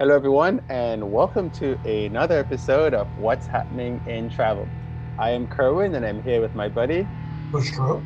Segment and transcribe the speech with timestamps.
[0.00, 4.66] Hello, everyone, and welcome to another episode of What's Happening in Travel.
[5.18, 7.06] I am Kerwin, and I'm here with my buddy,
[7.52, 8.02] Bushro.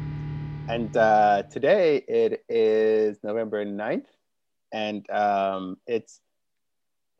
[0.67, 4.09] And uh, today it is November 9th,
[4.73, 6.19] and um, it's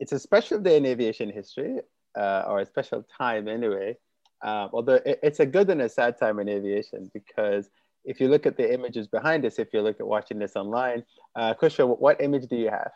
[0.01, 1.79] it's a special day in aviation history,
[2.19, 3.95] uh, or a special time anyway.
[4.43, 7.69] Um, although it, it's a good and a sad time in aviation because
[8.03, 11.05] if you look at the images behind us, if you look at watching this online,
[11.37, 12.91] uh, Kushra, what image do you have?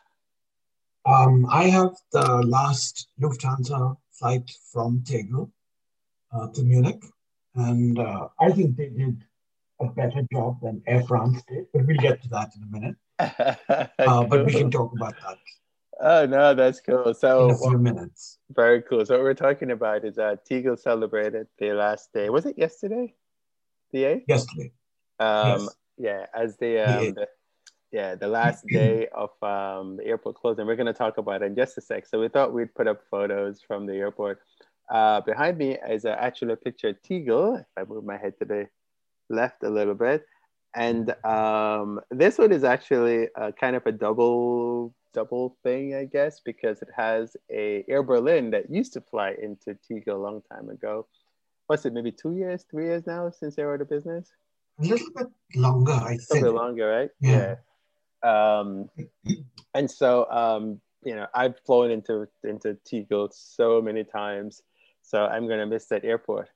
[1.05, 5.51] Um, I have the last Lufthansa flight from Tegel
[6.33, 7.03] uh, to Munich,
[7.55, 9.23] and uh, I think they did
[9.79, 12.95] a better job than Air France did, but we'll get to that in a minute.
[13.99, 15.37] uh, but we can talk about that.
[16.01, 17.13] Oh no, that's cool.
[17.13, 18.37] So in a few minutes.
[18.51, 19.05] Very cool.
[19.05, 22.29] So what we're talking about is that Tegel celebrated the last day.
[22.29, 23.13] Was it yesterday?
[23.91, 24.25] The eighth?
[24.27, 24.71] Yesterday.
[25.19, 25.75] Um, yes.
[25.97, 27.27] Yeah, as the, um, the
[27.91, 30.65] yeah the last day of um, the airport closing.
[30.65, 32.05] We're going to talk about it in just a sec.
[32.05, 34.41] So we thought we'd put up photos from the airport.
[34.89, 37.55] Uh, behind me is a, actually a picture of Tegel.
[37.55, 38.67] If I move my head to the
[39.29, 40.25] left a little bit,
[40.75, 46.39] and um, this one is actually a, kind of a double double thing, I guess,
[46.39, 50.69] because it has a Air Berlin that used to fly into Tegel a long time
[50.69, 51.07] ago.
[51.67, 51.93] What's it?
[51.93, 54.31] Maybe two years, three years now since they were out of business.
[54.79, 56.29] A little bit longer, I think.
[56.29, 57.09] A little bit longer, right?
[57.19, 57.31] Yeah.
[57.31, 57.55] yeah.
[58.23, 58.89] Um,
[59.73, 64.61] and so, um, you know, I've flown into into Tegel so many times,
[65.01, 66.49] so I'm gonna miss that airport.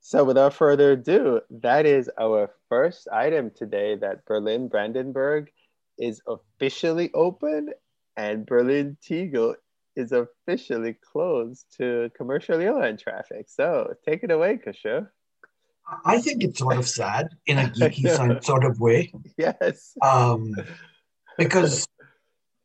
[0.00, 3.96] So, without further ado, that is our first item today.
[3.96, 5.50] That Berlin Brandenburg
[5.98, 7.70] is officially open,
[8.16, 9.56] and Berlin Tegel
[9.96, 13.46] is officially closed to commercial airline traffic.
[13.48, 15.08] So, take it away, Kusha.
[16.04, 19.12] I think it's sort of sad in a geeky sort of way.
[19.36, 19.96] Yes.
[20.02, 20.54] Um,
[21.40, 21.88] because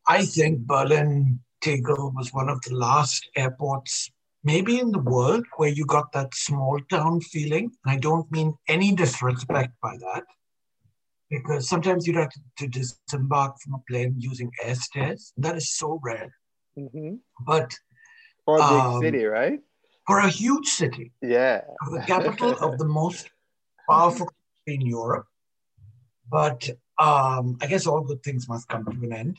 [0.06, 4.10] I think Berlin Tegel was one of the last airports,
[4.44, 7.70] maybe in the world, where you got that small town feeling.
[7.84, 10.24] And I don't mean any disrespect by that,
[11.30, 12.28] because sometimes you'd have
[12.58, 15.32] to, disembark from a plane using air stairs.
[15.38, 16.34] That is so rare.
[16.78, 17.14] Mm-hmm.
[17.46, 17.72] But
[18.44, 19.60] for a big um, city, right?
[20.06, 21.12] For a huge city.
[21.22, 21.62] Yeah.
[21.90, 23.30] the capital of the most
[23.88, 24.26] powerful
[24.66, 25.26] country in Europe.
[26.30, 29.38] But um, I guess all good things must come to an end.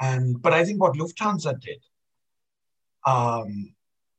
[0.00, 1.82] And but I think what Lufthansa did
[3.06, 3.74] um,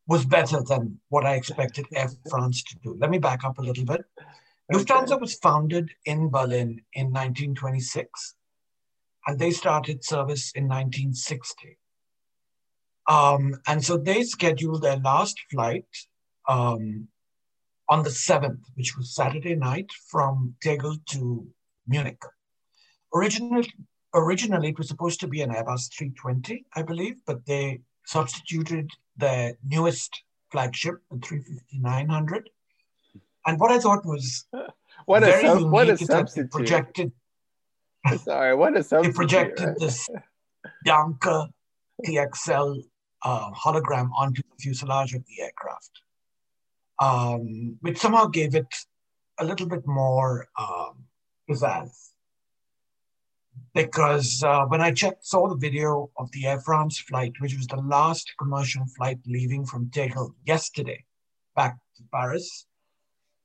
[0.07, 2.97] was better than what I expected Air France to do.
[2.99, 4.03] Let me back up a little bit.
[4.71, 8.35] Lufthansa was founded in Berlin in 1926,
[9.27, 11.77] and they started service in 1960.
[13.09, 15.85] Um, and so they scheduled their last flight
[16.47, 17.07] um,
[17.89, 21.47] on the 7th, which was Saturday night, from Tegel to
[21.87, 22.21] Munich.
[23.13, 23.71] Originally,
[24.13, 29.55] originally it was supposed to be an Airbus 320, I believe, but they substituted the
[29.65, 32.43] newest flagship, the 350-900.
[33.45, 34.45] And what I thought was
[35.05, 36.51] what a sub, what a substitute.
[36.51, 37.11] projected.
[38.23, 39.13] Sorry, what a substitute.
[39.13, 39.79] They projected right?
[39.79, 40.09] this
[40.85, 41.49] Danke
[42.05, 42.83] TXL
[43.23, 46.01] uh, hologram onto the fuselage of the aircraft,
[46.99, 48.73] um, which somehow gave it
[49.39, 51.05] a little bit more um,
[51.49, 52.10] pizzazz
[53.73, 57.67] because uh, when I checked, saw the video of the Air France flight, which was
[57.67, 61.03] the last commercial flight leaving from Tegel yesterday
[61.55, 62.65] back to Paris,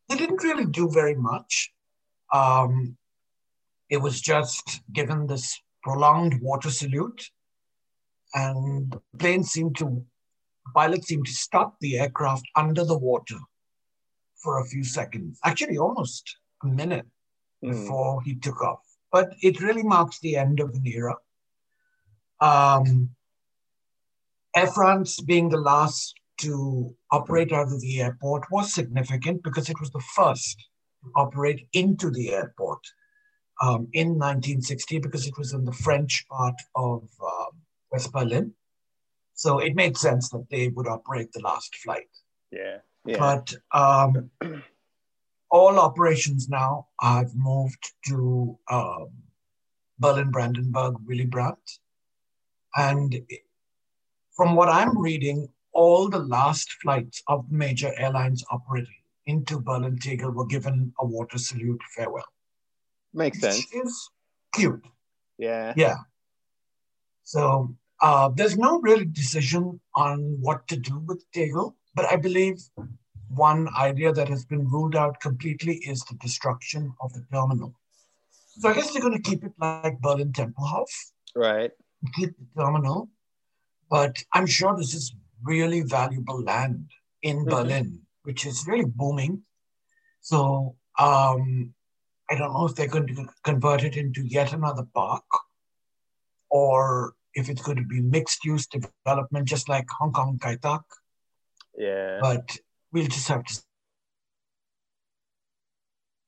[0.09, 1.73] they didn't really do very much.
[2.33, 2.97] Um,
[3.89, 7.31] it was just given this prolonged water salute,
[8.35, 10.05] and the plane seemed to,
[10.75, 13.39] pilot seemed to stop the aircraft under the water
[14.43, 17.07] for a few seconds, actually almost a minute
[17.65, 17.71] mm.
[17.71, 21.17] before he took off but it really marks the end of an era.
[22.41, 23.11] Um,
[24.55, 29.81] Air France being the last to operate out of the airport was significant because it
[29.81, 30.59] was the first
[31.03, 32.81] to operate into the airport
[33.63, 37.47] um, in 1960 because it was in the French part of uh,
[37.91, 38.53] West Berlin.
[39.35, 42.09] So it made sense that they would operate the last flight.
[42.51, 42.79] Yeah.
[43.05, 43.19] yeah.
[43.19, 44.31] But um,
[45.51, 49.09] all operations now have moved to um,
[49.99, 51.59] Berlin Brandenburg Willy Brandt.
[52.77, 53.23] And
[54.37, 60.31] from what I'm reading, all the last flights of major airlines operating into Berlin Tegel
[60.31, 62.25] were given a water salute farewell.
[63.13, 63.67] Makes sense.
[63.73, 64.11] It's
[64.55, 64.87] cute.
[65.39, 65.73] Yeah.
[65.77, 65.97] Yeah.
[67.25, 72.59] So uh, there's no real decision on what to do with Tegel, but I believe
[73.29, 77.75] one idea that has been ruled out completely is the destruction of the terminal.
[78.59, 80.89] So I guess they're going to keep it like Berlin Tempelhof.
[81.35, 81.71] Right.
[82.15, 83.11] Keep the terminal.
[83.91, 86.91] But I'm sure this is really valuable land
[87.23, 87.51] in mm-hmm.
[87.51, 89.43] Berlin, which is really booming.
[90.21, 91.75] So um,
[92.31, 95.25] I don't know if they're going to convert it into yet another park
[96.51, 100.83] or if it's going to be mixed use development, just like Hong Kong Kai Tak.
[101.77, 102.19] Yeah.
[102.21, 102.57] But
[102.97, 103.55] we'll just have to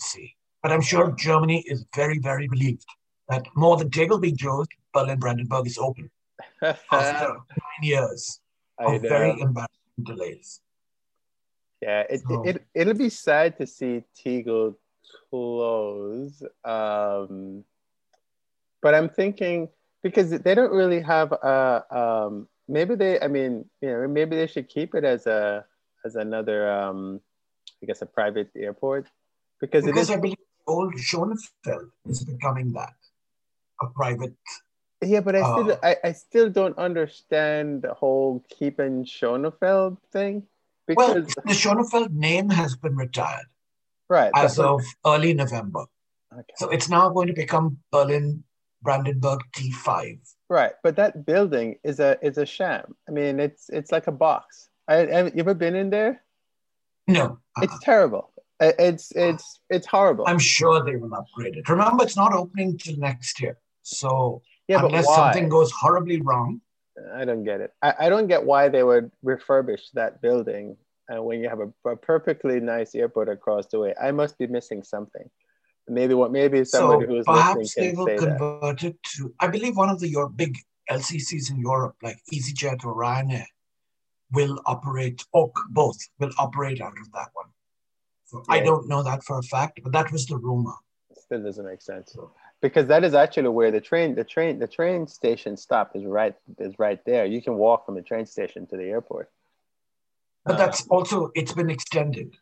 [0.00, 0.36] see.
[0.62, 2.84] But I'm sure Germany is very, very relieved
[3.30, 6.10] that more than Tegel being closed, Berlin Brandenburg is open
[6.62, 8.40] after nine years
[8.78, 10.60] of very embarrassing delays.
[11.80, 14.76] Yeah, it, so, it, it, will be sad to see Tegel
[15.30, 16.42] close.
[16.64, 17.64] Um,
[18.82, 19.68] but I'm thinking
[20.02, 24.48] because they don't really have a, um, maybe they, I mean, you know, maybe they
[24.48, 25.64] should keep it as a,
[26.04, 27.20] as another, um,
[27.82, 29.06] I guess, a private airport
[29.60, 30.10] because, because it is.
[30.10, 30.36] I believe
[30.66, 32.94] old Schönefeld is becoming that,
[33.80, 34.34] a private
[35.02, 40.42] yeah, but I still uh, I, I still don't understand the whole keeping Schönefeld thing.
[40.86, 43.46] Because well, the Schönefeld name has been retired.
[44.08, 44.32] Right.
[44.34, 45.84] As of early November.
[46.32, 46.54] Okay.
[46.56, 48.42] So it's now going to become Berlin
[48.82, 50.18] Brandenburg T5.
[50.50, 52.96] Right, but that building is a is a sham.
[53.08, 54.68] I mean, it's it's like a box.
[54.88, 56.22] I, have you ever been in there?
[57.06, 57.38] No.
[57.60, 58.32] It's terrible.
[58.60, 60.24] It's it's it's horrible.
[60.26, 61.68] I'm sure they will upgrade it.
[61.68, 63.56] Remember, it's not opening till next year.
[63.82, 66.60] So yeah, unless something goes horribly wrong.
[67.14, 67.72] I don't get it.
[67.80, 70.76] I, I don't get why they would refurbish that building
[71.08, 73.94] uh, when you have a, a, perfectly nice airport across the way.
[74.02, 75.30] I must be missing something.
[75.88, 78.82] Maybe what maybe somebody so who's perhaps they will convert that.
[78.82, 79.32] it to.
[79.40, 80.58] I believe one of the your big
[80.90, 83.46] LCCs in Europe, like EasyJet or Ryanair,
[84.32, 85.24] will operate.
[85.32, 87.46] Or both will operate out of that one.
[88.26, 88.56] So yeah.
[88.56, 90.74] I don't know that for a fact, but that was the rumor.
[91.16, 92.14] Still doesn't make sense.
[92.60, 96.34] Because that is actually where the train the train the train station stop is right
[96.58, 99.30] is right there you can walk from the train station to the airport
[100.44, 102.34] but that's uh, also it's been extended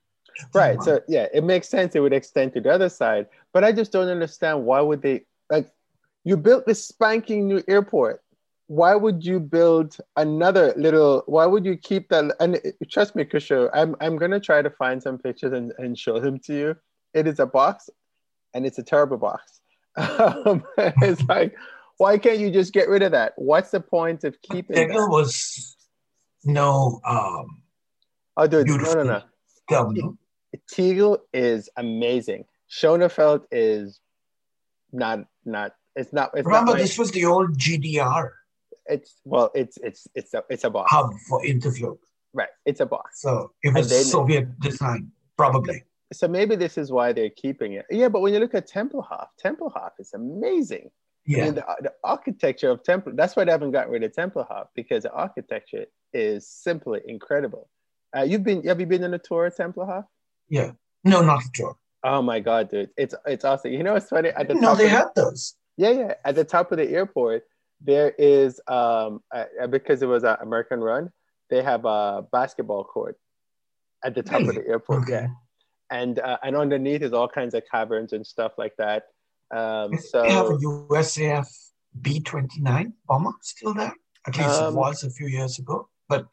[0.55, 3.73] right so yeah it makes sense it would extend to the other side but i
[3.73, 5.69] just don't understand why would they like
[6.25, 8.23] you built this spanking new airport
[8.69, 12.61] why would you build another little why would you keep that and
[12.91, 16.19] trust me Kusho, i'm, I'm going to try to find some pictures and, and show
[16.19, 16.77] them to you
[17.15, 17.89] it is a box
[18.55, 19.61] and it's a terrible box
[20.19, 21.57] um, it's like,
[21.97, 23.33] why can't you just get rid of that?
[23.37, 24.77] What's the point of keeping?
[24.77, 25.77] Tegel was
[26.45, 27.01] no.
[27.07, 27.63] Um,
[28.37, 29.23] oh, dude, no, no, no.
[29.69, 30.19] Tegel,
[30.71, 32.45] Tegel is amazing.
[32.71, 34.01] Schönefeld is
[34.93, 35.75] not not.
[35.95, 36.31] It's not.
[36.35, 38.31] It's Remember, not this was the old GDR.
[38.89, 41.99] It's well, it's it's it's a it's a box hub for Interflug.
[42.33, 43.23] Right, it's a box.
[43.23, 47.87] So it was Soviet design, probably so maybe this is why they're keeping it.
[47.91, 50.91] Yeah, but when you look at Tempelhof, Tempelhof is amazing.
[51.27, 51.39] Yeah.
[51.39, 54.69] I mean, the, the, architecture of Temple, that's why they haven't gotten rid of Tempelhof
[54.77, 57.69] because the architecture is simply incredible.
[58.17, 60.05] Uh, you've been, have you been on a tour of Tempelhof?
[60.49, 60.73] Yeah.
[61.03, 61.77] No, not a tour.
[62.05, 62.91] Oh my God, dude.
[62.97, 63.73] It's, it's awesome.
[63.73, 64.29] You know, it's funny.
[64.29, 65.55] At the no, they had those.
[65.77, 66.15] Yeah, yeah.
[66.25, 67.43] At the top of the airport,
[67.81, 71.11] there is, um, uh, because it was an American run,
[71.51, 73.19] they have a basketball court
[74.05, 74.49] at the top really?
[74.49, 75.03] of the airport.
[75.03, 75.13] Okay.
[75.13, 75.29] Yeah
[75.91, 79.05] and uh, and underneath is all kinds of caverns and stuff like that.
[79.55, 81.47] Um, so they have a USAF
[82.01, 83.95] B twenty nine bomber still there.
[84.27, 86.27] At least um, it was a few years ago, but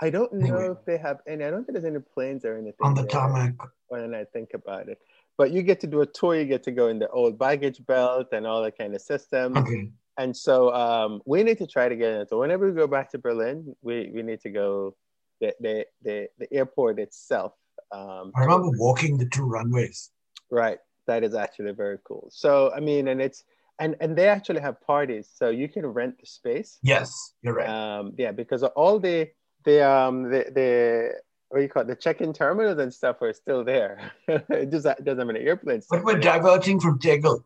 [0.00, 0.72] I don't know anyway.
[0.72, 1.44] if they have any.
[1.44, 3.54] I don't think there's any planes or anything on the tarmac.
[3.88, 4.98] When I think about it,
[5.36, 6.34] but you get to do a tour.
[6.34, 9.56] You get to go in the old baggage belt and all that kind of system.
[9.56, 9.90] Okay.
[10.20, 12.26] And so um, we need to try to get in.
[12.28, 14.94] So whenever we go back to Berlin, we, we need to go
[15.40, 17.52] the, the, the, the airport itself
[17.92, 20.10] um, I remember walking the two runways.
[20.50, 20.78] Right.
[21.06, 22.28] That is actually very cool.
[22.30, 23.44] So, I mean, and it's,
[23.78, 25.28] and, and they actually have parties.
[25.34, 26.78] So you can rent the space.
[26.82, 27.68] Yes, you're right.
[27.68, 29.28] Um, yeah, because all the,
[29.64, 31.12] the, um, the, the,
[31.48, 31.88] what do you call it?
[31.88, 34.12] The check-in terminals and stuff are still there.
[34.28, 35.86] it just doesn't have any airplanes.
[35.90, 37.44] But we're diverting from Tegel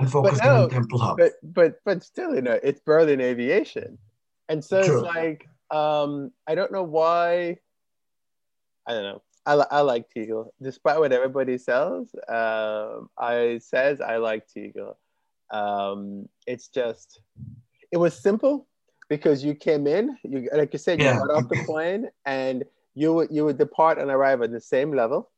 [0.00, 1.16] and focusing no, on Tempelhof.
[1.16, 3.98] But, but, but still, you know, it's Berlin Aviation.
[4.48, 5.04] And so True.
[5.04, 7.58] it's like, um, I don't know why,
[8.86, 9.22] I don't know.
[9.46, 12.14] I, I like Tegel, despite what everybody says.
[12.28, 14.98] Um, I says I like Tegel.
[15.50, 17.20] Um, it's just,
[17.90, 18.66] it was simple
[19.08, 21.14] because you came in, you like you said, yeah.
[21.14, 22.64] you got off the plane, and
[22.94, 25.30] you would you would depart and arrive at the same level.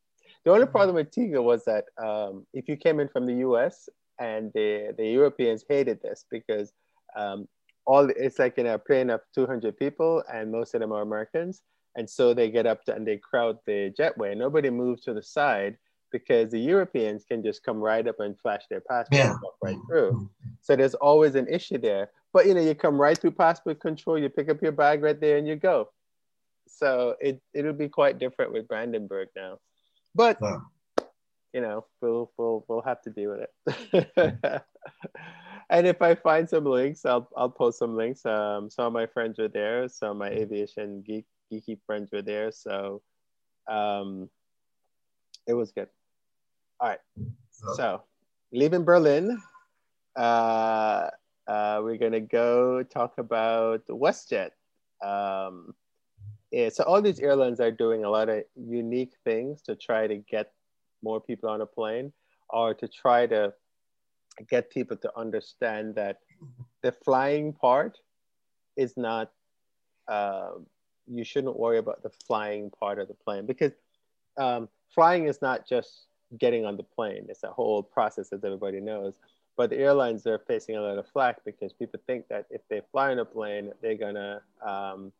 [0.45, 3.89] The only problem with Tegel was that um, if you came in from the U.S.
[4.19, 6.73] and the the Europeans hated this because
[7.17, 7.49] um,
[7.87, 11.63] all it's like in a plane of 200 people and most of them are Americans
[11.97, 14.35] and so they get up to, and they crowd the jetway.
[14.37, 15.77] Nobody moves to the side
[16.11, 19.35] because the Europeans can just come right up and flash their passport Yeah.
[19.63, 20.31] right through.
[20.63, 22.11] So there's always an issue there.
[22.33, 25.21] But you know, you come right through passport control, you pick up your bag right
[25.21, 25.91] there and you go.
[26.67, 29.59] So it it'll be quite different with Brandenburg now.
[30.15, 30.57] But Yeah.
[31.53, 33.49] You know, we'll we'll we'll have to deal with
[33.93, 34.63] it.
[35.71, 38.25] and if I find some links, I'll I'll post some links.
[38.25, 42.23] Um, some of my friends were there, some of my aviation geek geeky friends were
[42.23, 43.03] there, so
[43.69, 44.31] um,
[45.47, 45.89] it was good.
[46.81, 47.01] All right,
[47.75, 48.03] so
[48.51, 49.39] leaving Berlin,
[50.17, 51.11] uh,
[51.47, 54.51] uh, we're gonna go talk about WestJet.
[55.05, 55.75] Um,
[56.51, 60.17] yeah, so all these airlines are doing a lot of unique things to try to
[60.17, 60.53] get
[61.03, 62.13] more people on a plane
[62.51, 63.53] or to try to
[64.49, 66.19] get people to understand that
[66.83, 67.99] the flying part
[68.77, 69.31] is not
[70.09, 70.67] um,
[71.07, 73.73] you shouldn't worry about the flying part of the plane because
[74.39, 76.07] um, flying is not just
[76.39, 77.27] getting on the plane.
[77.29, 79.15] It's a whole process as everybody knows.
[79.57, 82.81] But the airlines are facing a lot of flack because people think that if they
[82.91, 85.13] fly on a plane they're gonna um,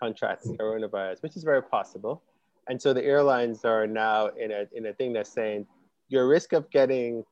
[0.00, 2.22] contract coronavirus which is very possible
[2.68, 5.66] and so the airlines are now in a, in a thing that's saying
[6.08, 7.24] your risk of getting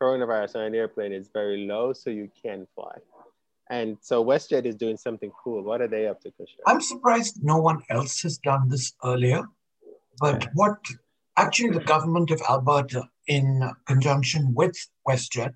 [0.00, 2.96] coronavirus on an airplane is very low, so you can fly.
[3.70, 5.62] And so WestJet is doing something cool.
[5.62, 6.64] What are they up to, Kushner?
[6.66, 9.44] I'm surprised no one else has done this earlier.
[10.20, 10.78] But what
[11.36, 14.74] actually the government of Alberta, in conjunction with
[15.06, 15.52] WestJet,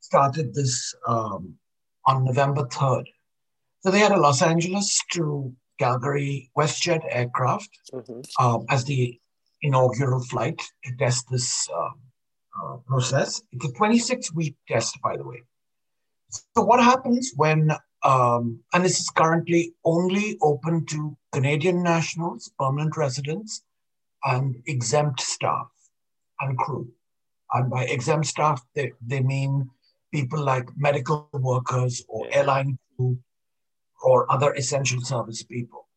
[0.00, 1.54] started this um,
[2.06, 3.04] on November 3rd.
[3.80, 8.24] So they had a Los Angeles to Calgary WestJet aircraft Mhm.
[8.40, 9.20] um, as the
[9.62, 12.00] inaugural flight to test this um,
[12.60, 13.42] uh, process.
[13.52, 15.42] It's a 26 week test, by the way.
[16.30, 17.70] So, what happens when,
[18.02, 23.62] um, and this is currently only open to Canadian nationals, permanent residents,
[24.24, 25.68] and exempt staff
[26.40, 26.92] and crew.
[27.52, 29.70] And by exempt staff, they, they mean
[30.12, 32.36] people like medical workers or Yeah.
[32.36, 33.18] airline crew
[34.02, 35.88] or other essential service people.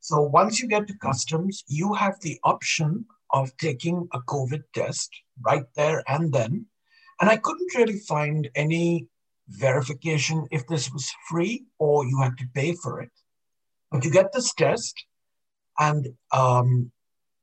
[0.00, 5.10] So once you get to customs, you have the option of taking a COVID test
[5.44, 6.66] right there and then.
[7.20, 9.06] And I couldn't really find any
[9.48, 13.10] verification if this was free or you had to pay for it.
[13.90, 15.04] But you get this test,
[15.78, 16.90] and um,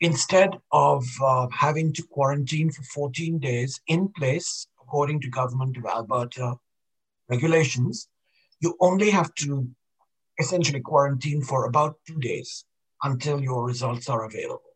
[0.02, 5.86] instead of uh, having to quarantine for 14 days in place, according to Government of
[5.86, 6.56] Alberta
[7.30, 8.10] regulations,
[8.60, 9.70] you only have to
[10.42, 12.66] essentially quarantine for about two days
[13.04, 14.74] until your results are available.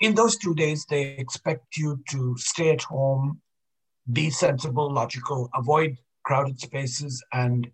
[0.00, 3.40] In those two days, they expect you to stay at home,
[4.12, 7.68] be sensible, logical, avoid crowded spaces and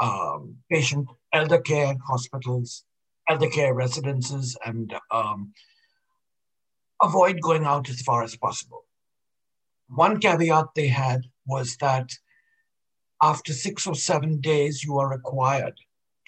[0.00, 2.84] um, patient elder care hospitals,
[3.28, 5.52] elder care residences, and um,
[7.02, 8.84] avoid going out as far as possible.
[9.88, 12.10] One caveat they had was that
[13.20, 15.74] after six or seven days, you are required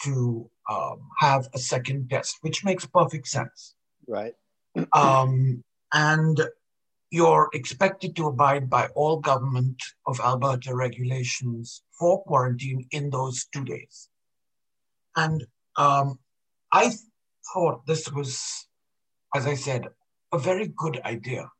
[0.05, 3.75] to um, have a second test, which makes perfect sense.
[4.07, 4.35] Right.
[4.93, 6.41] Um, and
[7.11, 13.65] you're expected to abide by all government of Alberta regulations for quarantine in those two
[13.65, 14.09] days.
[15.17, 15.45] And
[15.77, 16.19] um,
[16.71, 16.93] I
[17.53, 18.69] thought this was,
[19.35, 19.89] as I said,
[20.33, 21.51] a very good idea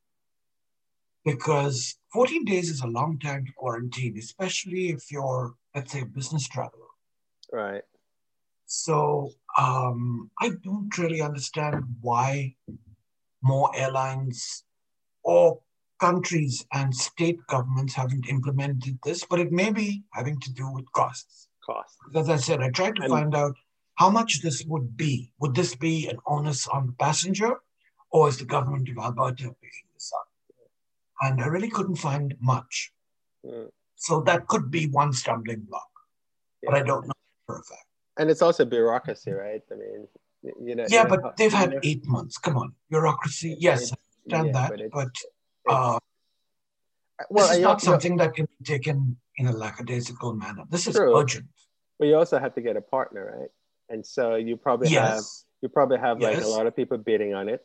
[1.25, 6.07] because 14 days is a long time to quarantine, especially if you're, let's say, a
[6.07, 6.87] business traveler.
[7.53, 7.83] Right.
[8.73, 12.55] So um, I don't really understand why
[13.43, 14.63] more airlines
[15.25, 15.61] or
[15.99, 20.85] countries and state governments haven't implemented this, but it may be having to do with
[20.93, 21.49] costs.
[21.67, 21.97] Cost.
[22.15, 23.57] As I said, I tried to And- find out
[23.97, 25.33] how much this would be.
[25.41, 27.61] Would this be an onus on the passenger,
[28.13, 30.29] or is the government of Alberta picking this up?
[31.23, 32.93] And I really couldn't find much.
[33.45, 33.71] Mm.
[33.97, 35.91] So that could be one stumbling block,
[36.63, 37.90] but I don't know for a fact.
[38.21, 39.63] And it's also bureaucracy, right?
[39.73, 40.07] I mean,
[40.69, 40.85] you know.
[40.89, 42.37] Yeah, you know but they've had know- eight months.
[42.37, 43.57] Come on, bureaucracy.
[43.59, 43.97] Yes, I
[44.37, 45.25] understand yeah, that, but it's- but it's-
[45.67, 45.99] uh,
[47.31, 50.65] well, this is not something that can be taken in a lackadaisical manner.
[50.69, 51.17] This is True.
[51.19, 51.49] urgent.
[51.99, 53.51] But you also have to get a partner, right?
[53.89, 55.23] And so you probably have
[55.63, 57.63] you probably have like a lot of people bidding on it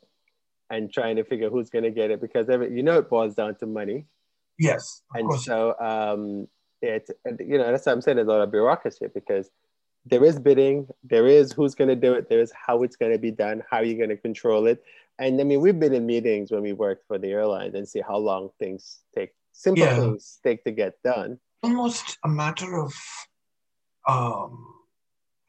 [0.70, 3.36] and trying to figure who's going to get it because every, you know it boils
[3.36, 4.06] down to money.
[4.58, 5.02] Yes.
[5.12, 5.46] Of and course.
[5.46, 6.48] so um,
[6.82, 7.10] it
[7.40, 8.16] you know that's what I'm saying.
[8.18, 9.50] There's a lot of bureaucracy because
[10.06, 13.12] there is bidding, there is who's going to do it, there is how it's going
[13.12, 14.84] to be done, how you're going to control it,
[15.20, 18.02] and I mean we've been in meetings when we worked for the airlines and see
[18.02, 19.96] how long things take, simple Yeah.
[20.00, 21.40] things take to get done.
[21.64, 22.94] Almost a matter of,
[24.08, 24.74] um,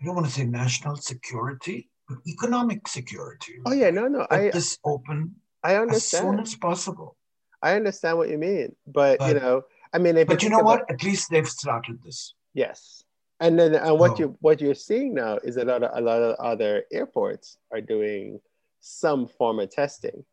[0.01, 3.55] I don't want to say national security, but economic security.
[3.67, 5.35] Oh yeah, no, no, Get I this open.
[5.63, 5.97] I understand.
[5.97, 7.17] As soon as possible.
[7.63, 10.81] I understand what you mean, but, but you know, I mean, but you know about,
[10.81, 10.91] what?
[10.91, 12.35] At least they've started this.
[12.55, 13.03] Yes,
[13.41, 16.23] and then and what you what you're seeing now is a lot of a lot
[16.23, 18.41] of other airports are doing
[18.81, 20.25] some form of testing.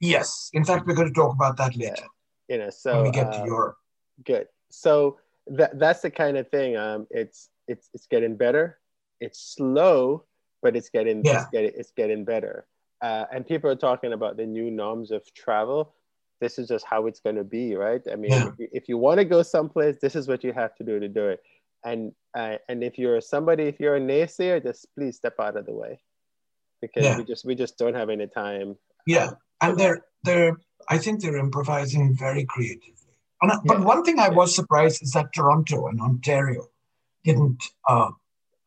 [0.00, 1.94] Yes, in fact, we're going to talk about that later.
[1.98, 2.06] Yeah.
[2.48, 3.76] You know, so when we get to um, Europe.
[4.24, 4.48] Good.
[4.70, 6.76] So that that's the kind of thing.
[6.76, 8.78] Um, it's it's it's getting better.
[9.20, 10.24] It's slow,
[10.62, 11.42] but it's getting yeah.
[11.42, 12.66] it's getting it's getting better.
[13.02, 15.94] Uh, and people are talking about the new norms of travel.
[16.40, 18.02] This is just how it's going to be, right?
[18.10, 18.48] I mean, yeah.
[18.48, 20.98] if you, if you want to go someplace, this is what you have to do
[21.00, 21.40] to do it.
[21.84, 25.66] And uh, and if you're somebody, if you're a naysayer, just please step out of
[25.66, 26.00] the way,
[26.80, 27.18] because yeah.
[27.18, 28.76] we just we just don't have any time.
[29.06, 30.56] Yeah, and they're they're
[30.88, 32.94] I think they're improvising very creatively.
[33.42, 36.68] And, but one thing I was surprised is that Toronto and Ontario
[37.24, 38.10] didn't uh,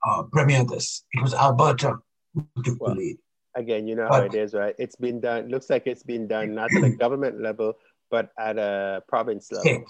[0.05, 1.03] uh, premiere this.
[1.13, 1.97] It was Alberta
[2.33, 3.17] who took well, the lead.
[3.55, 4.75] Again, you know but, how it is, right?
[4.77, 5.49] It's been done.
[5.49, 7.73] Looks like it's been done not at a government level,
[8.11, 9.63] but at a province level.
[9.63, 9.83] State.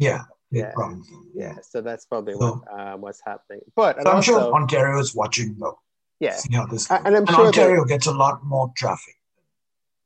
[0.00, 0.22] Yeah.
[0.50, 0.72] Yeah.
[0.72, 1.08] Province.
[1.32, 1.54] yeah.
[1.62, 3.60] So that's probably so, what um, what's happening.
[3.76, 5.78] But so I'm sure Ontario is watching though.
[6.18, 6.34] Yeah.
[6.34, 9.14] See how this and, I'm and sure Ontario gets a lot more traffic.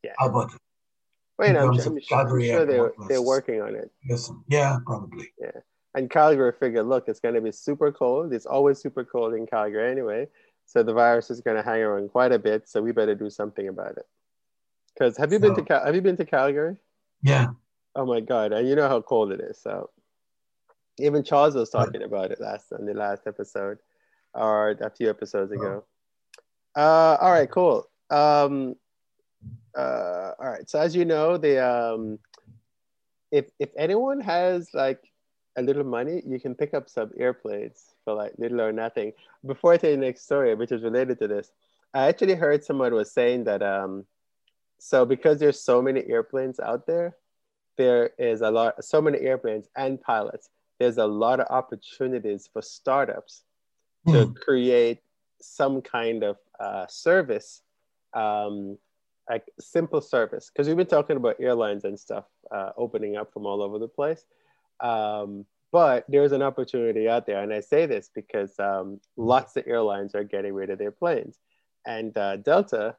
[0.02, 0.12] Yeah.
[0.20, 0.58] Alberta.
[1.38, 3.90] Well, you know, I'm, I'm, I'm, sure they're, they're working on it.
[4.08, 4.30] Yes.
[4.48, 5.32] Yeah, probably.
[5.40, 5.50] Yeah.
[5.94, 8.32] And Calgary figured, look, it's going to be super cold.
[8.32, 10.28] It's always super cold in Calgary anyway.
[10.66, 12.68] So the virus is going to hang around quite a bit.
[12.68, 14.06] So we better do something about it.
[14.92, 16.76] Because have you so, been to Cal- have you been to Calgary?
[17.22, 17.48] Yeah.
[17.96, 18.52] Oh my God!
[18.52, 19.58] And you know how cold it is.
[19.58, 19.90] So
[20.98, 23.78] even Charles was talking about it last on the last episode,
[24.34, 25.84] or a few episodes ago.
[26.76, 26.80] Oh.
[26.80, 27.88] Uh, all right, cool.
[28.10, 28.76] Um,
[29.76, 30.68] uh, all right.
[30.68, 32.18] So as you know, the um,
[33.30, 35.00] if if anyone has like
[35.56, 39.12] a little money, you can pick up some airplanes for like little or nothing.
[39.46, 41.52] Before I tell you the next story, which is related to this,
[41.92, 44.04] I actually heard someone was saying that um,
[44.78, 47.16] so because there's so many airplanes out there,
[47.76, 50.50] there is a lot, so many airplanes and pilots.
[50.78, 53.44] There's a lot of opportunities for startups
[54.06, 54.12] mm.
[54.12, 54.32] to hmm.
[54.32, 55.00] create
[55.40, 57.62] some kind of uh, service
[58.14, 58.78] um,
[59.28, 63.46] like simple service because we've been talking about airlines and stuff uh, opening up from
[63.46, 64.26] all over the place
[64.80, 69.64] um, but there's an opportunity out there and i say this because um, lots of
[69.66, 71.38] airlines are getting rid of their planes
[71.86, 72.96] and uh, delta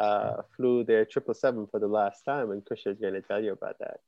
[0.00, 3.52] uh, flew their 777 for the last time and Krishna is going to tell you
[3.52, 4.00] about that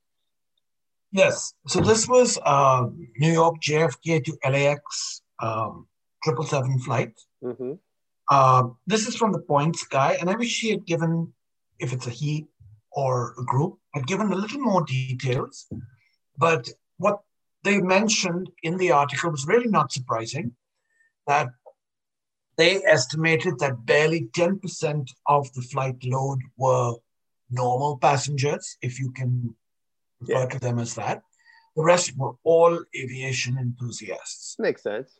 [1.21, 2.83] yes so this was uh,
[3.23, 5.87] new york jfk to lax um,
[6.23, 7.73] 777 flight mm-hmm.
[8.29, 11.33] Uh, this is from the points guy, and I wish he had given
[11.79, 12.47] if it's a he
[12.91, 13.77] or a group.
[13.93, 15.67] I've given a little more details,
[16.37, 17.19] but what
[17.63, 20.55] they mentioned in the article was really not surprising
[21.27, 21.49] that
[22.57, 26.93] they estimated that barely 10% of the flight load were
[27.49, 29.55] normal passengers, if you can
[30.27, 31.23] refer to them as that.
[31.75, 34.55] The rest were all aviation enthusiasts.
[34.59, 35.19] Makes sense.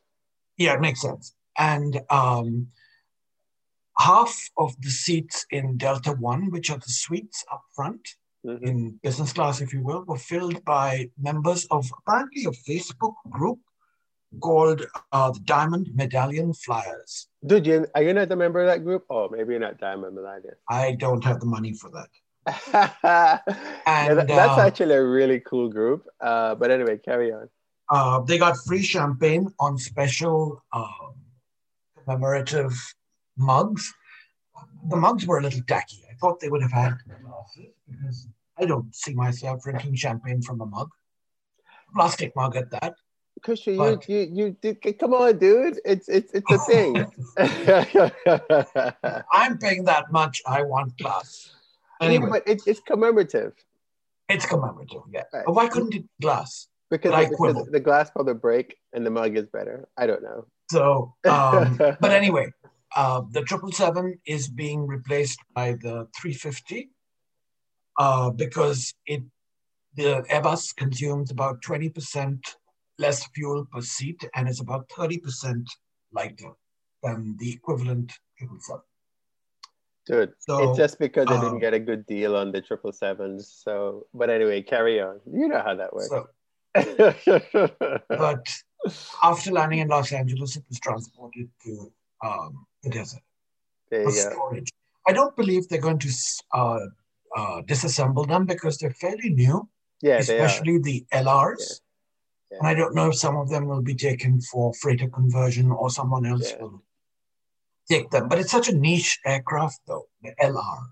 [0.58, 1.36] Yeah, it makes sense.
[1.58, 2.68] And um,
[3.98, 8.08] half of the seats in Delta One, which are the suites up front
[8.46, 8.65] mm-hmm.
[8.65, 13.60] in business class, if you will, were filled by members of apparently a Facebook group
[14.41, 17.28] called uh, the Diamond Medallion Flyers.
[17.46, 19.06] Dude, you, are you not a member of that group?
[19.10, 20.56] Oh, maybe you're not Diamond Medallion.
[20.70, 22.10] I don't have the money for that.
[22.46, 22.56] And
[23.04, 26.08] yeah, that, that's uh, actually a really cool group.
[26.22, 27.50] Uh, but anyway, carry on.
[27.90, 31.16] Uh, they got free champagne on special um,
[32.04, 32.74] commemorative
[33.38, 33.94] mugs.
[34.90, 36.04] The mugs were a little tacky.
[36.10, 38.28] I thought they would have had glasses because
[38.58, 40.90] I don't see myself drinking champagne from a mug.
[41.94, 42.96] Plastic mug at that.
[43.42, 43.76] Christian,
[44.08, 45.80] you, you, you, come on, dude.
[45.86, 47.06] It's, it's, it's a thing.
[49.32, 50.42] I'm paying that much.
[50.48, 51.52] I want glass.
[52.06, 53.54] Anyway, but it, it's commemorative.
[54.30, 55.24] It's commemorative, yeah.
[55.34, 55.48] Right.
[55.48, 56.68] Why couldn't it glass?
[56.89, 59.88] Because, because the glass probably break and the mug is better.
[59.98, 60.46] I don't know.
[60.72, 62.52] So, um, but anyway,
[62.96, 66.89] uh, the 777 is being replaced by the 350
[67.98, 69.24] uh, because it
[69.96, 72.39] the Airbus consumes about 20%
[73.00, 75.65] less fuel per seat and is about 30%
[76.12, 76.52] lighter
[77.02, 78.82] than the equivalent 777.
[80.06, 82.91] Dude, so, it's just because I didn't uh, get a good deal on the triple
[82.91, 83.62] sevens.
[83.63, 85.20] So, but anyway, carry on.
[85.26, 86.10] You know how that works.
[86.10, 86.28] So,
[88.10, 88.48] but
[89.24, 91.91] after landing in Los Angeles, it was transported to
[92.24, 93.22] um, the desert
[93.89, 94.72] for storage.
[95.08, 96.10] I don't believe they're going to
[96.54, 96.80] uh,
[97.36, 99.68] uh, disassemble them because they're fairly new.
[100.02, 101.58] Yeah, especially the LRs.
[101.60, 101.76] Yeah.
[102.52, 102.58] Yeah.
[102.60, 105.89] And I don't know if some of them will be taken for freighter conversion or
[105.89, 106.62] someone else yeah.
[106.62, 106.84] will
[107.89, 108.28] take them.
[108.28, 110.89] But it's such a niche aircraft, though, the LR.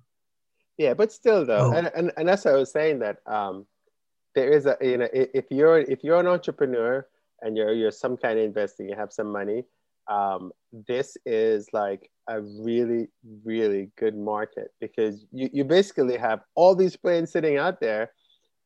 [0.78, 1.78] Yeah, but still though, oh.
[1.78, 3.66] and, and and that's what I was saying that um,
[4.34, 7.08] there is a you know if you're if you're an entrepreneur
[7.42, 9.66] and you're you're some kind of investing, you have some money,
[10.08, 10.52] um,
[10.88, 13.08] this is like a really
[13.46, 18.12] really good market because you you basically have all these planes sitting out there,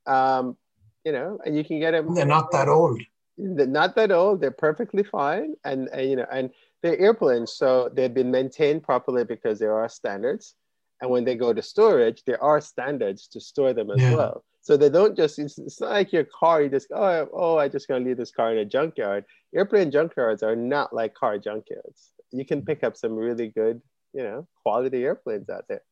[0.05, 0.55] um,
[1.03, 2.15] you know, and you can get them.
[2.15, 3.01] They're not that old.
[3.37, 4.39] They're not that old.
[4.39, 6.51] They're perfectly fine, and, and you know, and
[6.83, 10.55] they're airplanes, so they've been maintained properly because there are standards.
[11.01, 14.15] And when they go to storage, there are standards to store them as yeah.
[14.15, 14.43] well.
[14.61, 17.69] So they don't just, it's, it's, not like your car, you just, oh, oh, I
[17.69, 19.23] just gonna leave this car in a junkyard.
[19.55, 22.09] Airplane junkyards are not like car junkyards.
[22.31, 23.81] You can pick up some really good,
[24.13, 25.83] you know, quality airplanes out there.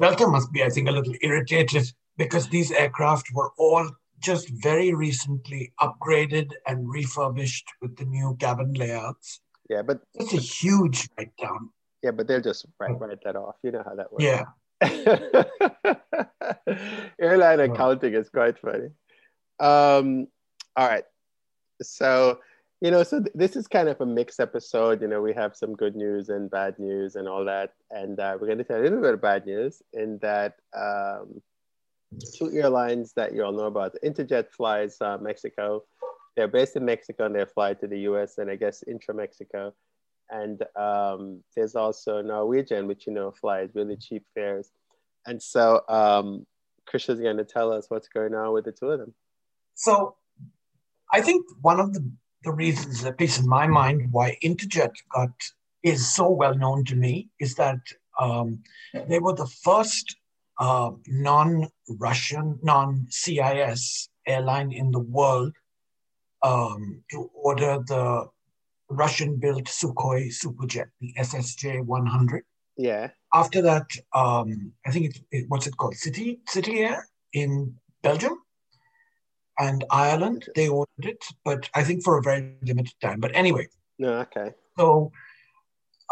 [0.00, 4.94] Delta must be, I think, a little irritated because these aircraft were all just very
[4.94, 9.40] recently upgraded and refurbished with the new cabin layouts.
[9.68, 11.70] Yeah, but it's a huge write down.
[12.02, 13.56] Yeah, but they'll just write, write that off.
[13.62, 14.24] You know how that works.
[14.24, 14.44] Yeah.
[17.20, 18.88] Airline accounting is quite funny.
[19.58, 20.28] Um,
[20.76, 21.04] all right.
[21.82, 22.40] So,
[22.80, 25.00] you know, so th- this is kind of a mixed episode.
[25.00, 27.72] You know, we have some good news and bad news and all that.
[27.90, 31.40] And uh, we're going to tell a little bit of bad news in that um,
[32.34, 35.84] two airlines that you all know about Interjet flies uh, Mexico.
[36.36, 39.74] They're based in Mexico and they fly to the US and I guess intra Mexico.
[40.30, 44.70] And um, there's also Norwegian, which you know flies really cheap fares.
[45.26, 46.46] And so um,
[46.94, 49.14] is going to tell us what's going on with the two of them.
[49.74, 50.16] So
[51.12, 52.10] I think one of the,
[52.42, 55.30] the reasons, at least in my mind, why Interjet got
[55.82, 57.78] is so well known to me is that
[58.20, 58.62] um,
[59.08, 60.16] they were the first
[60.58, 65.54] uh, non-Russian, non-CIS airline in the world
[66.46, 68.28] um, to order the
[68.88, 72.44] Russian-built Sukhoi Superjet, the SSJ 100.
[72.76, 73.10] Yeah.
[73.32, 75.94] After that, um, I think it's it, what's it called?
[75.94, 78.36] City City Air in Belgium
[79.58, 80.48] and Ireland.
[80.54, 83.20] They ordered it, but I think for a very limited time.
[83.20, 83.66] But anyway.
[83.98, 84.52] No, okay.
[84.78, 85.10] So,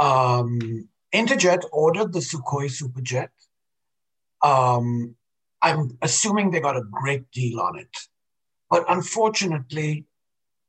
[0.00, 3.28] um, Interjet ordered the Sukhoi Superjet.
[4.42, 5.14] Um,
[5.62, 7.94] I'm assuming they got a great deal on it,
[8.68, 10.06] but unfortunately,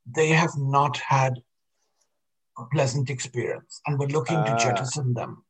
[0.06, 1.42] they have not had
[2.58, 4.46] a pleasant experience and we're looking uh.
[4.46, 4.58] to ah.
[4.58, 5.44] jettison them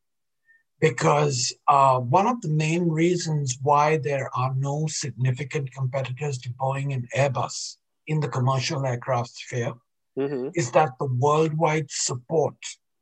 [0.79, 6.93] because uh, one of the main reasons why there are no significant competitors to Boeing
[6.93, 9.73] and Airbus in the commercial aircraft sphere
[10.17, 10.49] mm-hmm.
[10.53, 12.57] is that the worldwide support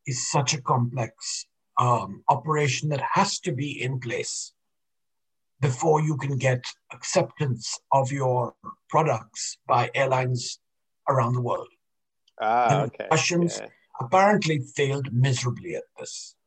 [0.06, 1.46] is such a complex
[1.80, 4.54] um, operation that has to be in place
[5.60, 8.54] before you can get acceptance of your
[8.90, 10.60] products by airlines
[11.08, 11.70] around the world.
[12.42, 13.08] Ah, and okay.
[13.12, 13.68] Russians yeah.
[14.00, 16.36] apparently failed miserably at this.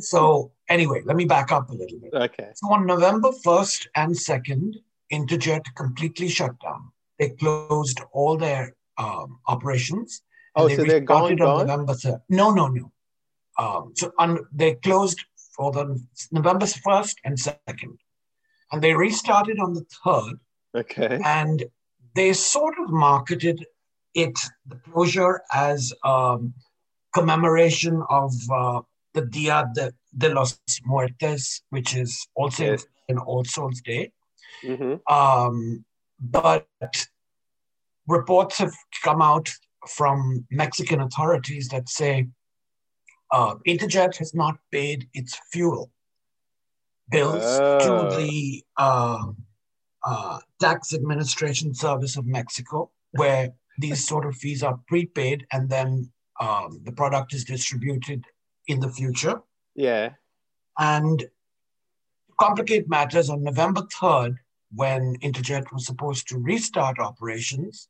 [0.00, 2.12] So, anyway, let me back up a little bit.
[2.12, 2.48] Okay.
[2.56, 4.74] So, on November 1st and 2nd,
[5.12, 6.90] Interjet completely shut down.
[7.20, 10.22] They closed all their um, operations.
[10.56, 11.66] Oh, they so they're gone, gone?
[11.68, 12.22] November 3rd.
[12.28, 12.90] No, no, no.
[13.56, 15.24] Um, so on, they closed
[15.56, 16.00] for the
[16.32, 17.96] November 1st and 2nd.
[18.72, 20.38] And they restarted on the 3rd.
[20.74, 21.20] Okay.
[21.24, 21.64] And
[22.14, 23.66] they sort of marketed
[24.14, 26.54] it, the closure, as um,
[27.12, 28.80] commemoration of uh,
[29.12, 32.86] the Dia de, de, los Muertes, which is also yes.
[33.08, 34.12] an All Souls Day.
[34.64, 35.12] Mm-hmm.
[35.12, 35.84] Um,
[36.20, 36.66] but
[38.06, 39.50] reports have come out
[39.88, 42.28] from Mexican authorities that say
[43.32, 45.90] uh, Interjet has not paid its fuel
[47.10, 47.78] bills oh.
[48.10, 49.26] to the uh,
[50.04, 56.10] uh, Tax Administration Service of Mexico, where these sort of fees are prepaid and then
[56.40, 58.24] um, the product is distributed
[58.68, 59.40] in the future.
[59.74, 60.10] Yeah.
[60.78, 61.24] And
[62.38, 64.36] complicate matters on November 3rd,
[64.74, 67.88] when Interjet was supposed to restart operations,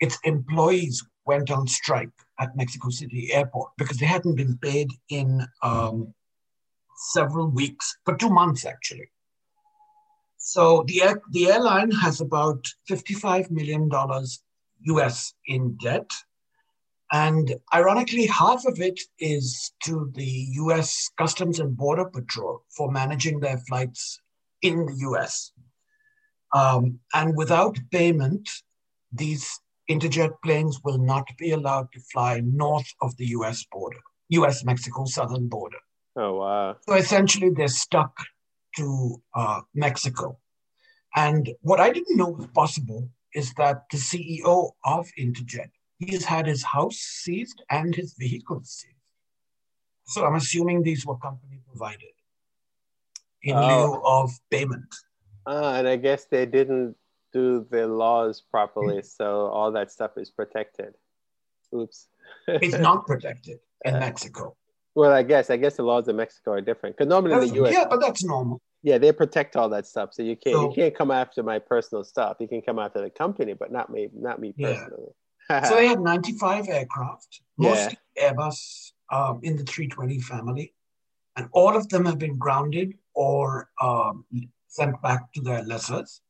[0.00, 5.46] its employees went on strike at Mexico City Airport because they hadn't been paid in
[5.62, 6.12] um,
[7.12, 9.10] several weeks, for two months actually.
[10.44, 13.88] So the, air, the airline has about $55 million
[14.80, 16.10] US in debt.
[17.12, 23.38] And ironically, half of it is to the US Customs and Border Patrol for managing
[23.38, 24.20] their flights
[24.62, 25.52] in the US.
[26.52, 28.50] Um, and without payment,
[29.12, 34.00] these Interjet planes will not be allowed to fly north of the US border,
[34.30, 35.78] US Mexico southern border.
[36.16, 36.76] Oh, wow.
[36.88, 38.16] So essentially, they're stuck
[38.76, 40.38] to uh, Mexico.
[41.14, 46.46] And what I didn't know was possible is that the CEO of Interjet, he's had
[46.46, 48.94] his house seized and his vehicle seized.
[50.06, 52.12] So I'm assuming these were company provided.
[53.42, 53.66] in oh.
[53.66, 54.94] lieu of payment.
[55.46, 56.94] Uh, and I guess they didn't
[57.32, 59.06] do the laws properly, mm.
[59.06, 60.94] so all that stuff is protected.
[61.74, 62.08] Oops.
[62.46, 64.56] it's not protected in uh, Mexico.
[64.94, 67.56] Well, I guess I guess the laws in Mexico are different because normally that's, the
[67.56, 67.72] U.S.
[67.72, 68.60] Yeah, but that's normal.
[68.82, 71.58] Yeah, they protect all that stuff, so you can't so, you can't come after my
[71.58, 72.36] personal stuff.
[72.40, 75.12] You can come after the company, but not me, not me personally.
[75.48, 75.62] Yeah.
[75.68, 78.32] so they had 95 aircraft, mostly yeah.
[78.32, 80.74] Airbus um, in the 320 family,
[81.36, 84.24] and all of them have been grounded or um,
[84.68, 86.20] sent back to their lessors,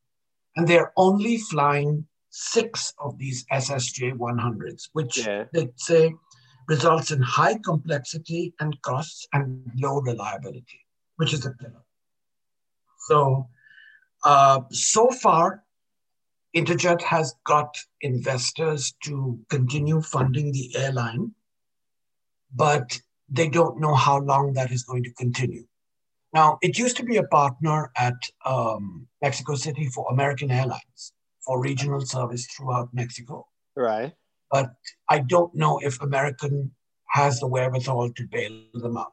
[0.57, 5.45] and they're only flying six of these SSJ 100s, which yeah.
[5.53, 6.15] they say
[6.69, 10.81] results in high complexity and costs and low reliability,
[11.17, 11.85] which is a killer.
[13.09, 13.49] So,
[14.25, 15.65] uh, so far,
[16.55, 21.33] Interjet has got investors to continue funding the airline,
[22.55, 25.67] but they don't know how long that is going to continue.
[26.35, 31.13] Now, it used to be a partner at um, Mexico City for American Airlines
[31.45, 33.47] for regional service throughout Mexico.
[33.77, 34.13] Right.
[34.53, 34.75] But
[35.09, 36.73] I don't know if American
[37.09, 39.13] has the wherewithal to bail them out.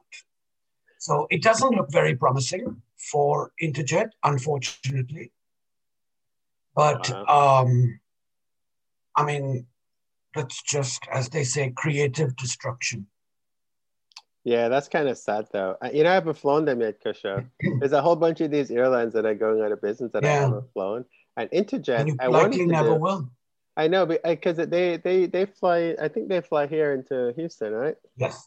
[0.98, 5.32] So it doesn't look very promising for Interjet, unfortunately.
[6.76, 8.00] But um,
[9.16, 9.66] I mean,
[10.34, 13.06] that's just, as they say, creative destruction.
[14.44, 15.76] Yeah, that's kind of sad though.
[15.92, 17.46] You know, I haven't flown them yet, Kusha.
[17.78, 20.30] There's a whole bunch of these airlines that are going out of business that yeah.
[20.30, 21.04] I haven't flown.
[21.36, 23.00] And Interjet, and I likely never do.
[23.00, 23.30] will.
[23.80, 25.96] I know, because they they they fly.
[25.98, 27.96] I think they fly here into Houston, right?
[28.18, 28.46] Yes.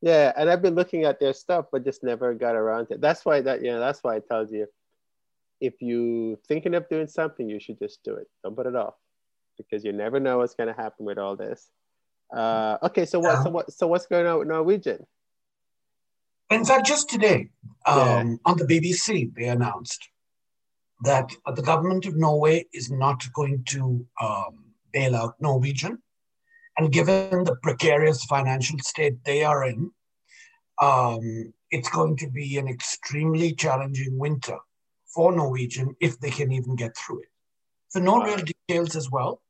[0.00, 3.00] Yeah, and I've been looking at their stuff, but just never got around to it.
[3.00, 4.66] That's why that know that's why I tell you,
[5.60, 8.26] if you thinking of doing something, you should just do it.
[8.42, 8.94] Don't put it off,
[9.56, 11.70] because you never know what's going to happen with all this.
[12.34, 13.44] Uh, okay, so what?
[13.44, 13.72] So what?
[13.72, 15.06] So what's going on with Norwegian?
[16.50, 17.50] In fact, just today
[17.86, 18.36] um, yeah.
[18.46, 20.08] on the BBC, they announced
[21.04, 26.02] that the government of Norway is not going to um, bail out Norwegian.
[26.78, 29.90] And given the precarious financial state they are in,
[30.80, 34.56] um, it's going to be an extremely challenging winter
[35.06, 37.28] for Norwegian if they can even get through it.
[37.88, 39.42] So, no real details as well,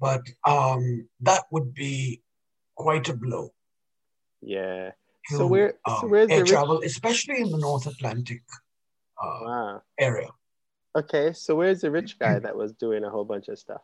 [0.00, 2.22] but um, that would be
[2.74, 3.52] quite a blow.
[4.40, 4.92] Yeah.
[5.26, 8.42] so where so um, where's air the travel, especially in the North Atlantic
[9.22, 9.82] uh, wow.
[9.98, 10.28] area?
[10.96, 13.82] Okay, so where's the rich guy that was doing a whole bunch of stuff?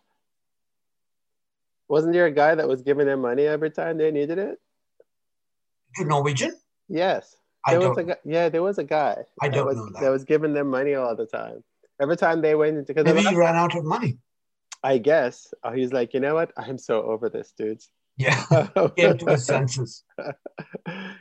[1.89, 4.59] Wasn't there a guy that was giving them money every time they needed it?
[5.97, 6.57] To Norwegian?
[6.89, 7.37] Yes.
[7.67, 8.11] There I was don't.
[8.11, 9.19] A, yeah, there was a guy.
[9.41, 10.01] I don't was, know that.
[10.01, 11.63] That was giving them money all the time.
[12.01, 14.19] Every time they went into because maybe he ran out of money.
[14.83, 16.53] I guess uh, he's like, you know what?
[16.57, 17.91] I'm so over this, dudes.
[18.17, 18.45] Yeah,
[18.97, 20.05] came to his senses.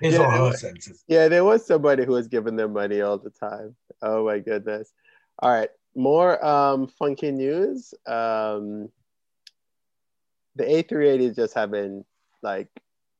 [0.01, 1.03] His yeah, or her senses.
[1.07, 3.75] Yeah, there was somebody who was giving them money all the time.
[4.01, 4.91] Oh my goodness.
[5.39, 7.93] All right, more um, funky news.
[8.07, 8.89] Um,
[10.55, 12.05] the A380 is just having
[12.41, 12.69] like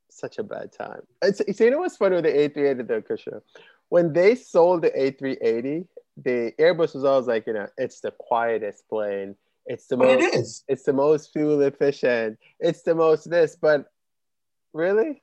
[0.09, 1.01] such a bad time.
[1.21, 3.41] It's, so you know what's funny with the A380 though, Kusha?
[3.89, 8.87] When they sold the A380, the Airbus was always like, you know, it's the quietest
[8.89, 9.35] plane.
[9.65, 10.23] It's the oh, most.
[10.23, 10.63] It is.
[10.67, 12.39] It's the most fuel efficient.
[12.59, 13.85] It's the most this, but
[14.73, 15.21] really,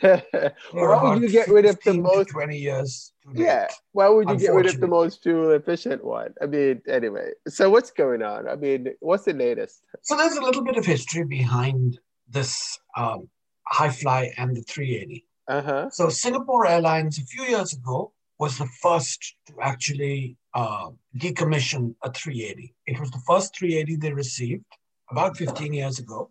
[0.00, 3.12] why would you get rid of the most 20 years?
[3.34, 3.68] Yeah.
[3.92, 6.34] Why would you get rid of the most fuel efficient one?
[6.40, 7.30] I mean, anyway.
[7.48, 8.48] So what's going on?
[8.48, 9.82] I mean, what's the latest?
[10.02, 13.28] So there's a little bit of history behind this um,
[13.68, 15.26] Hi-Fly and the 380.
[15.48, 15.90] Uh-huh.
[15.90, 22.12] So Singapore Airlines a few years ago was the first to actually uh, decommission a
[22.12, 22.74] 380.
[22.86, 24.64] It was the first 380 they received
[25.10, 26.30] about 15 years ago.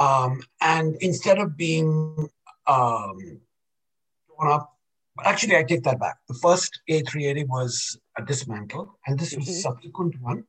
[0.00, 2.28] Um, and instead of being
[2.66, 3.40] um,
[4.28, 4.72] torn up,
[5.24, 6.16] actually, I take that back.
[6.28, 9.54] The first A380 was dismantled, and this was mm-hmm.
[9.54, 10.44] a subsequent one.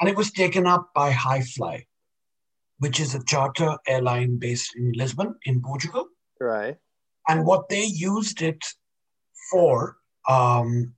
[0.00, 1.84] And it was taken up by Hi-Fly,
[2.78, 6.06] which is a charter airline based in Lisbon, in Portugal.
[6.40, 6.76] Right.
[7.28, 8.64] And what they used it
[9.50, 10.94] for um,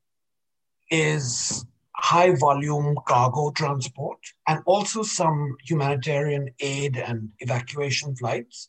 [0.91, 1.65] is
[2.03, 8.69] high volume cargo transport and also some humanitarian aid and evacuation flights.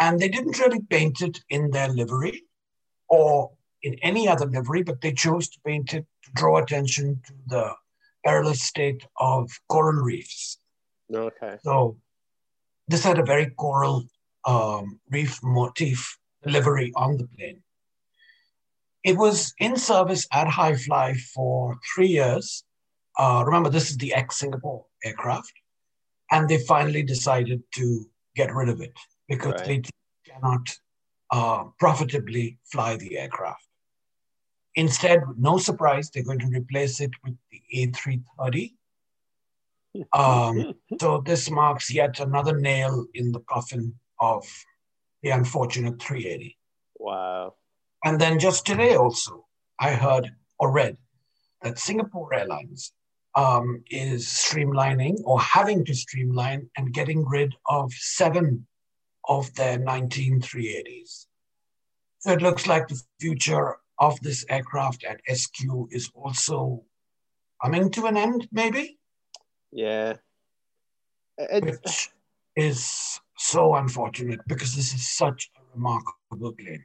[0.00, 2.42] And they didn't really paint it in their livery
[3.08, 7.32] or in any other livery, but they chose to paint it to draw attention to
[7.46, 7.74] the
[8.24, 10.58] perilous state of coral reefs.
[11.14, 11.56] Okay.
[11.62, 11.98] So
[12.88, 14.04] this had a very coral
[14.44, 17.62] um, reef motif livery on the plane.
[19.02, 22.64] It was in service at Hi-Fly for three years.
[23.18, 25.52] Uh, remember, this is the ex Singapore aircraft.
[26.30, 28.92] And they finally decided to get rid of it
[29.28, 29.64] because right.
[29.64, 29.82] they
[30.26, 30.78] cannot
[31.30, 33.66] uh, profitably fly the aircraft.
[34.74, 38.74] instead, no surprise, they're going to replace it with the A330.
[40.12, 44.46] Um, so this marks yet another nail in the coffin of
[45.20, 46.56] the unfortunate 380.
[46.96, 47.54] Wow.
[48.04, 49.46] And then just today also,
[49.78, 50.96] I heard or read
[51.62, 52.92] that Singapore Airlines
[53.34, 58.66] um, is streamlining or having to streamline and getting rid of seven
[59.28, 61.26] of their 19 380s.
[62.18, 66.84] So it looks like the future of this aircraft at SQ is also
[67.62, 68.98] coming to an end, maybe?
[69.70, 70.14] Yeah.
[71.38, 72.10] Which
[72.56, 76.84] is so unfortunate because this is such a remarkable plane.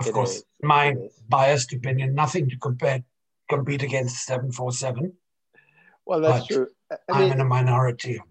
[0.00, 0.44] Of course, is.
[0.62, 0.94] my
[1.28, 3.02] biased opinion, nothing to compare
[3.48, 5.12] compete against 747.
[6.06, 6.68] Well, that's true.
[7.12, 8.26] I am in a minority on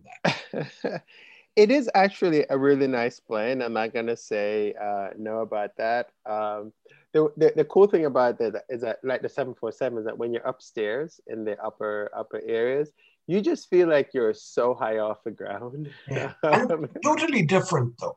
[0.54, 1.04] that.
[1.56, 3.62] it is actually a really nice plane.
[3.62, 6.10] I'm not gonna say uh, no about that.
[6.26, 6.74] Um,
[7.14, 10.34] the, the, the cool thing about it is that like the 747 is that when
[10.34, 12.92] you're upstairs in the upper upper areas,
[13.28, 15.90] you just feel like you're so high off the ground.
[16.10, 16.34] Yeah.
[17.04, 18.16] totally different though.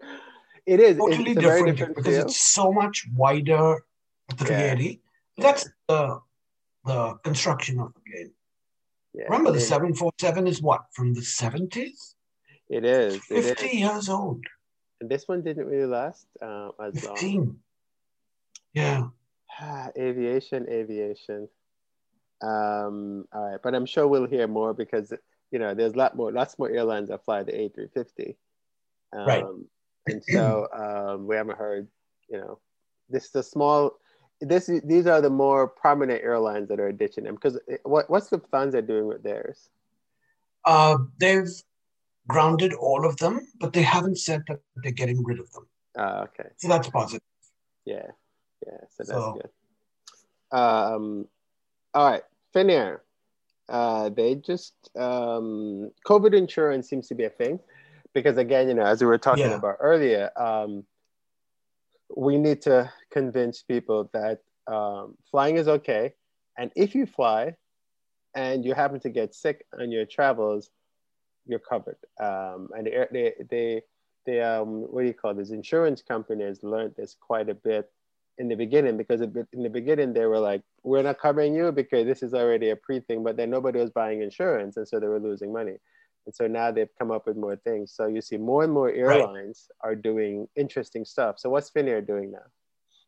[0.66, 3.76] It is totally it's different, different because it's so much wider.
[4.36, 5.00] 380.
[5.36, 5.42] Yeah.
[5.42, 6.20] That's the
[6.84, 8.32] the construction of the plane.
[9.12, 12.14] Yeah, Remember, the 747 is what from the 70s.
[12.68, 13.20] It is.
[13.28, 13.74] It 50 is.
[13.74, 14.44] years old.
[15.00, 17.38] And this one didn't really last uh, as 15.
[17.38, 17.56] long.
[18.72, 19.08] Yeah.
[19.98, 21.48] aviation, aviation.
[22.42, 25.12] Um, all right, but I'm sure we'll hear more because
[25.50, 28.36] you know there's a lot more, lots more airlines that fly the A350.
[29.12, 29.44] Um, right.
[30.12, 31.88] And so um, we haven't heard,
[32.28, 32.58] you know,
[33.08, 33.98] this is a small.
[34.40, 38.86] This these are the more prominent airlines that are ditching them because what what's Lufthansa
[38.86, 39.68] doing with theirs?
[40.64, 41.50] Uh, they've
[42.26, 45.66] grounded all of them, but they haven't said that they're getting rid of them.
[45.98, 46.48] Uh, okay.
[46.56, 47.22] So that's positive.
[47.84, 48.06] Yeah,
[48.66, 48.78] yeah.
[48.90, 49.40] So that's so.
[49.40, 50.58] good.
[50.58, 51.28] Um,
[51.92, 52.22] all right,
[52.54, 53.00] Finnair.
[53.68, 57.60] Uh, they just um, COVID insurance seems to be a thing
[58.14, 59.56] because again, you know, as we were talking yeah.
[59.56, 60.84] about earlier, um,
[62.16, 66.14] we need to convince people that um, flying is okay,
[66.58, 67.56] and if you fly
[68.34, 70.70] and you happen to get sick on your travels,
[71.46, 71.96] you're covered.
[72.20, 73.82] Um, and they, they, they,
[74.26, 75.50] they um, what do you call this?
[75.50, 77.90] Insurance companies learned this quite a bit
[78.38, 82.06] in the beginning because in the beginning they were like, we're not covering you because
[82.06, 85.08] this is already a pre thing, but then nobody was buying insurance, and so they
[85.08, 85.76] were losing money.
[86.26, 87.92] And so now they've come up with more things.
[87.92, 89.90] So you see more and more airlines right.
[89.90, 91.38] are doing interesting stuff.
[91.38, 92.46] So what's Finnair doing now?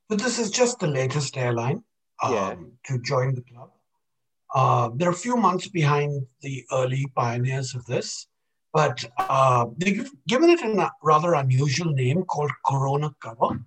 [0.09, 1.85] But this is just the latest airline
[2.22, 2.55] um, yeah.
[2.87, 3.70] to join the club.
[4.55, 8.27] Uh, they're a few months behind the early pioneers of this,
[8.72, 13.61] but uh, they've given it a rather unusual name called Corona Cover.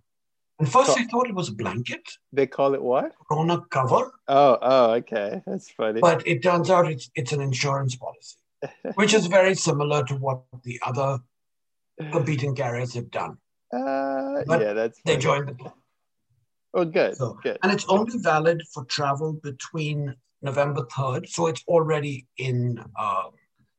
[0.59, 2.07] And first, so, I thought it was a blanket.
[2.31, 3.13] They call it what?
[3.29, 4.11] Corona Cover.
[4.27, 5.99] Oh, oh, okay, that's funny.
[5.99, 8.37] But it turns out it's it's an insurance policy,
[8.95, 11.19] which is very similar to what the other
[12.11, 13.37] competing carriers have done.
[13.73, 14.99] Uh, yeah, that's.
[14.99, 15.15] Funny.
[15.15, 15.73] They joined the club.
[16.73, 17.57] Oh, good, so, good.
[17.63, 21.29] And it's only valid for travel between November 3rd.
[21.29, 23.29] So it's already in uh,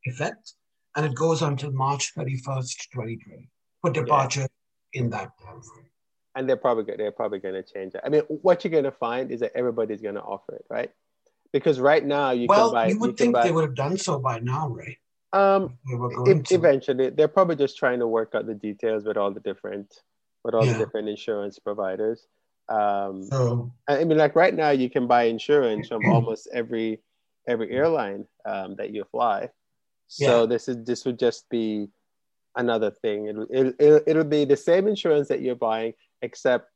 [0.04, 0.54] effect
[0.96, 3.48] and it goes until March 31st, 2020
[3.82, 4.48] for departure
[4.92, 5.00] yeah.
[5.00, 5.90] in that time frame.
[6.34, 8.00] And they're probably they're probably going to change it.
[8.04, 10.90] I mean, what you're going to find is that everybody's going to offer it, right?
[11.56, 12.86] Because right now you well, can buy.
[12.88, 14.96] you would you think buy, they would have done so by now, right?
[15.32, 15.76] Um,
[16.26, 19.92] if, eventually, they're probably just trying to work out the details with all the different
[20.44, 20.72] with all yeah.
[20.74, 22.26] the different insurance providers.
[22.68, 27.00] Um, so, I mean, like right now, you can buy insurance from almost every
[27.48, 29.50] every airline um, that you fly.
[30.08, 30.46] So yeah.
[30.46, 31.88] this is this would just be
[32.56, 33.26] another thing.
[33.26, 36.70] It'll, it'll, it'll be the same insurance that you're buying, except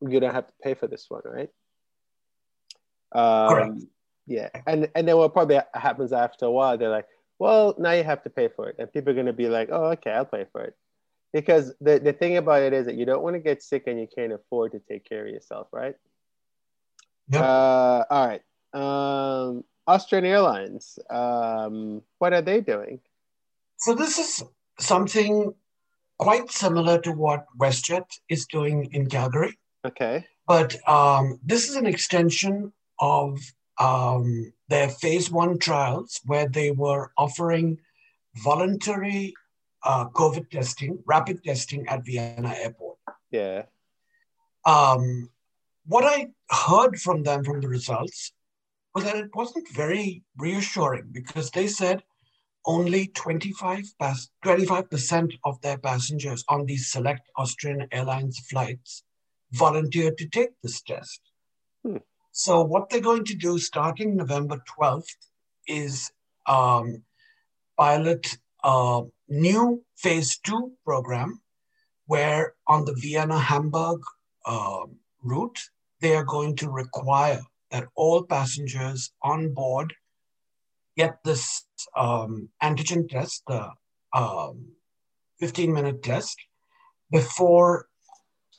[0.00, 1.50] you don't have to pay for this one, right?
[3.14, 3.80] Um, Correct.
[4.26, 7.08] Yeah, and and then what probably happens after a while, they're like,
[7.38, 9.86] well, now you have to pay for it, and people are gonna be like, oh,
[9.92, 10.76] okay, I'll pay for it
[11.32, 13.98] because the, the thing about it is that you don't want to get sick and
[13.98, 15.96] you can't afford to take care of yourself, right?
[17.28, 17.42] Yep.
[17.42, 18.42] Uh, all right.
[18.74, 23.00] Um, Austrian Airlines, um, what are they doing?
[23.78, 24.44] So this is
[24.78, 25.54] something
[26.18, 29.58] quite similar to what WestJet is doing in Calgary.
[29.84, 30.26] Okay.
[30.46, 33.40] But um, this is an extension of
[33.78, 37.78] um, their phase one trials where they were offering
[38.36, 39.34] voluntary
[39.84, 42.98] uh, COVID testing, rapid testing at Vienna airport.
[43.30, 43.64] Yeah.
[44.64, 45.30] Um,
[45.86, 48.32] what I heard from them from the results
[48.94, 52.02] was that it wasn't very reassuring because they said
[52.64, 59.02] only 25 pas- 25% of their passengers on these select Austrian Airlines flights
[59.50, 61.20] volunteered to take this test.
[61.84, 61.96] Hmm.
[62.32, 65.16] So what they're going to do starting November 12th
[65.68, 66.10] is
[66.46, 67.02] um,
[67.78, 71.42] pilot a new phase two program
[72.06, 74.00] where on the Vienna Hamburg
[74.46, 74.86] uh,
[75.22, 75.58] route,
[76.00, 79.94] they are going to require that all passengers on board
[80.96, 81.66] get this
[81.96, 83.70] um, antigen test, the
[84.14, 84.68] um,
[85.38, 86.38] 15 minute test,
[87.10, 87.88] before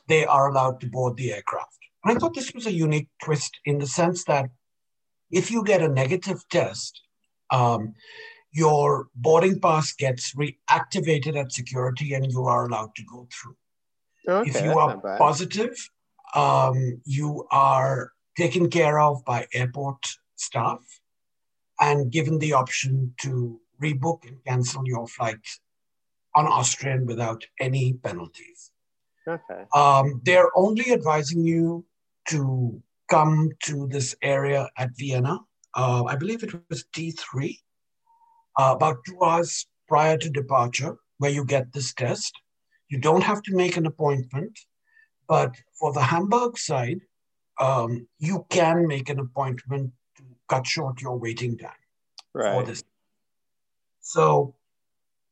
[0.08, 1.83] they are allowed to board the aircraft.
[2.04, 4.50] And I thought this was a unique twist in the sense that
[5.32, 7.02] if you get a negative test,
[7.50, 7.94] um,
[8.52, 13.56] your boarding pass gets reactivated at security and you are allowed to go through.
[14.28, 15.76] Okay, if you are positive,
[16.36, 20.80] um, you are taken care of by airport staff
[21.80, 25.46] and given the option to rebook and cancel your flight
[26.36, 28.72] on Austrian without any penalties.
[29.28, 29.66] Okay.
[29.74, 31.86] Um, they're only advising you
[32.30, 35.40] to come to this area at Vienna.
[35.76, 37.58] Uh, I believe it was T3,
[38.60, 42.34] uh, about two hours prior to departure, where you get this test.
[42.90, 44.58] You don't have to make an appointment,
[45.28, 47.00] but for the Hamburg side,
[47.60, 51.72] um, you can make an appointment to cut short your waiting time
[52.34, 52.54] right.
[52.54, 52.84] for this.
[54.02, 54.56] So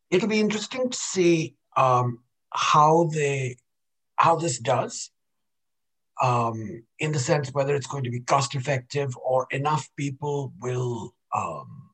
[0.09, 2.19] it'll be interesting to see um,
[2.51, 3.57] how they
[4.15, 5.11] how this does
[6.21, 11.13] um, in the sense whether it's going to be cost effective or enough people will
[11.35, 11.89] um,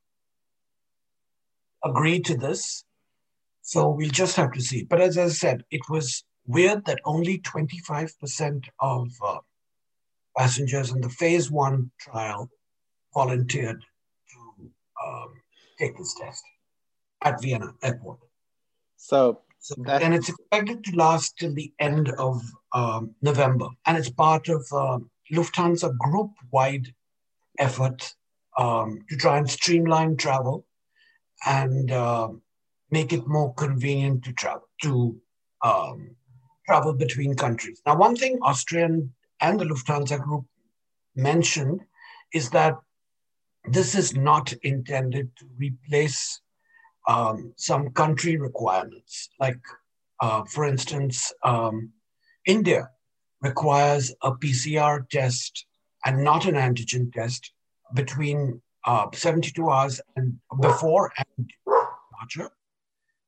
[1.83, 2.83] agree to this.
[3.61, 4.83] So we'll just have to see.
[4.83, 9.39] But as I said, it was weird that only 25% of uh,
[10.37, 12.49] passengers in the phase one trial
[13.13, 14.71] volunteered to
[15.05, 15.41] um,
[15.79, 16.43] take this test
[17.21, 18.19] at Vienna airport.
[18.95, 22.41] So, so and it's expected to last till the end of
[22.73, 24.99] um, November, and it's part of uh,
[25.33, 26.87] Lufthansa group-wide
[27.59, 28.13] effort
[28.57, 30.65] um, to try and streamline travel
[31.45, 32.29] and uh,
[32.91, 35.19] make it more convenient to travel to
[35.65, 36.15] um,
[36.65, 37.81] travel between countries.
[37.85, 40.45] Now, one thing Austrian and the Lufthansa Group
[41.13, 41.81] mentioned
[42.33, 42.77] is that
[43.65, 46.39] this is not intended to replace
[47.07, 49.29] um, some country requirements.
[49.39, 49.59] Like,
[50.21, 51.91] uh, for instance, um,
[52.45, 52.89] India
[53.41, 55.65] requires a PCR test
[56.05, 57.51] and not an antigen test
[57.93, 62.51] between uh, 72 hours and before and departure.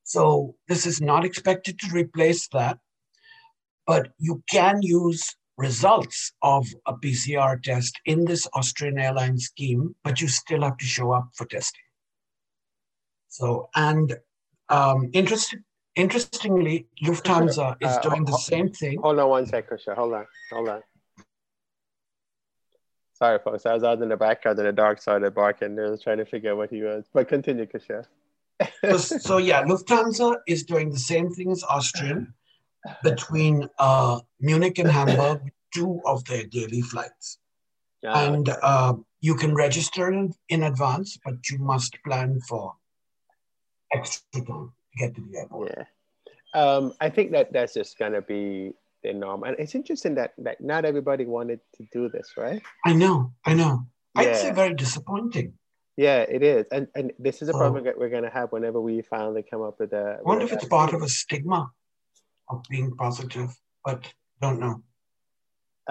[0.03, 2.79] So this is not expected to replace that,
[3.85, 10.21] but you can use results of a PCR test in this Austrian Airlines scheme, but
[10.21, 11.81] you still have to show up for testing.
[13.29, 14.17] So, and
[14.69, 15.55] um, interest,
[15.95, 18.99] interestingly, Lufthansa is uh, doing the same thing.
[19.01, 19.95] Hold on one second, Krisha.
[19.95, 20.81] Hold on, hold on.
[23.13, 23.65] Sorry, folks.
[23.65, 25.77] I was out in the background and the dog started barking.
[25.77, 27.05] I was trying to figure out what he was.
[27.13, 28.05] But continue, Kishore.
[28.81, 32.33] so, so, yeah, Lufthansa is doing the same thing as Austrian
[33.03, 37.39] between uh, Munich and Hamburg, two of their daily flights.
[38.01, 38.17] Yeah.
[38.17, 42.75] And uh, you can register in, in advance, but you must plan for
[43.93, 45.75] extra time to get to the airport.
[45.75, 45.83] Yeah.
[46.61, 48.73] Um, I think that that's just going to be
[49.03, 49.43] the norm.
[49.43, 52.61] And it's interesting that, that not everybody wanted to do this, right?
[52.85, 53.85] I know, I know.
[54.15, 54.21] Yeah.
[54.21, 55.53] I'd say very disappointing.
[55.95, 56.65] Yeah, it is.
[56.71, 57.85] And and this is a problem oh.
[57.85, 60.17] that we're going to have whenever we finally come up with a.
[60.19, 61.69] I wonder if it's part of a stigma
[62.47, 63.49] of being positive,
[63.83, 64.11] but
[64.41, 64.81] don't know.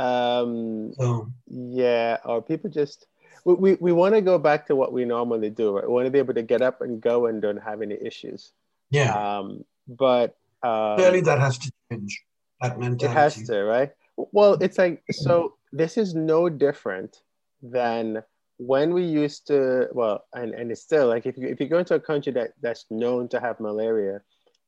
[0.03, 1.31] Um, so.
[1.47, 3.07] Yeah, or people just.
[3.45, 5.87] We, we, we want to go back to what we normally do, right?
[5.87, 8.53] We want to be able to get up and go and don't have any issues.
[8.91, 9.13] Yeah.
[9.15, 12.23] Um, but um, clearly that has to change
[12.61, 13.07] that mentality.
[13.07, 13.91] It has to, right?
[14.17, 15.55] Well, it's like so.
[15.73, 17.23] This is no different
[17.63, 18.23] than
[18.57, 19.89] when we used to.
[19.93, 22.53] Well, and, and it's still like if you if you go into a country that
[22.61, 24.21] that's known to have malaria,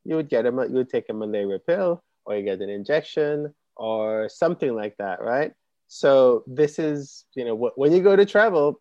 [0.05, 3.53] you would get a you would take a malaria pill or you get an injection
[3.77, 5.53] or something like that, right?
[5.93, 8.81] So this is you know when you go to travel,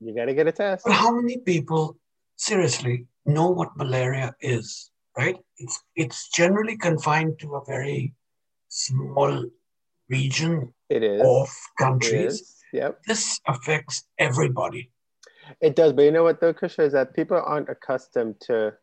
[0.00, 0.84] you got to get a test.
[0.84, 1.96] But how many people
[2.36, 4.90] seriously know what malaria is?
[5.16, 5.38] Right?
[5.56, 8.12] It's it's generally confined to a very
[8.68, 9.46] small
[10.10, 11.22] region it is.
[11.24, 11.48] of
[11.78, 12.54] countries.
[12.74, 13.00] Yep.
[13.06, 14.90] This affects everybody.
[15.62, 18.74] It does, but you know what though, Krisha, is that people aren't accustomed to.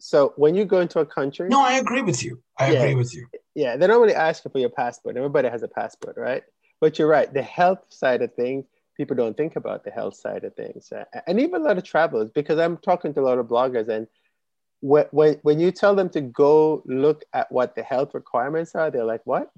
[0.00, 2.42] So when you go into a country, no, I agree with you.
[2.58, 3.28] I yeah, agree with you.
[3.54, 5.16] Yeah, they don't really ask you for your passport.
[5.16, 6.42] Everybody has a passport, right?
[6.80, 7.32] But you're right.
[7.32, 8.66] The health side of things,
[8.96, 10.92] people don't think about the health side of things,
[11.26, 12.30] and even a lot of travelers.
[12.30, 14.06] Because I'm talking to a lot of bloggers, and
[14.80, 18.90] when, when, when you tell them to go look at what the health requirements are,
[18.90, 19.50] they're like, what?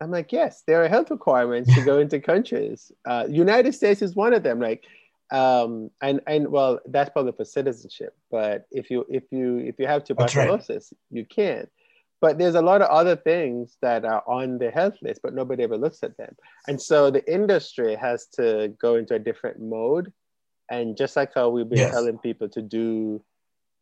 [0.00, 2.92] I'm like, yes, there are health requirements to go into countries.
[3.04, 4.60] Uh, United States is one of them.
[4.60, 4.84] Like,
[5.30, 8.16] um, and and well, that's probably for citizenship.
[8.30, 11.18] But if you if you if you have tuberculosis, right.
[11.18, 11.68] you can't.
[12.20, 15.62] But there's a lot of other things that are on the health list, but nobody
[15.62, 16.34] ever looks at them.
[16.66, 20.12] And so the industry has to go into a different mode.
[20.70, 21.92] And just like how we've been yes.
[21.92, 23.22] telling people to do,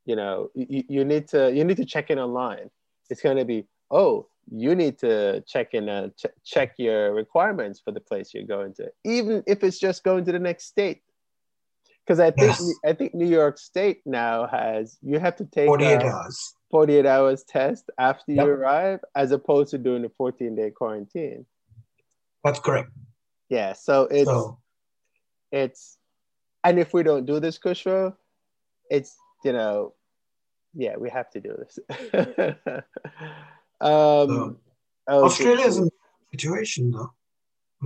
[0.04, 2.70] you know, you, you need to you need to check in online.
[3.10, 7.12] It's going to be, oh, you need to check in uh, and ch- check your
[7.12, 10.66] requirements for the place you're going to, even if it's just going to the next
[10.66, 11.02] state.
[12.06, 12.72] Because I think yes.
[12.84, 17.44] I think New York State now has you have to take 48 hours 48 hours
[17.44, 18.46] test after yep.
[18.46, 21.46] you arrive, as opposed to doing a 14 day quarantine.
[22.44, 22.90] That's correct.
[23.48, 24.58] Yeah, so it's so.
[25.52, 25.98] it's
[26.64, 28.14] and if we don't do this, Kushro,
[28.90, 29.94] it's you know,
[30.74, 31.78] yeah, we have to do this.
[33.80, 34.56] um, so,
[35.08, 35.90] Australia is in a
[36.32, 37.12] situation though.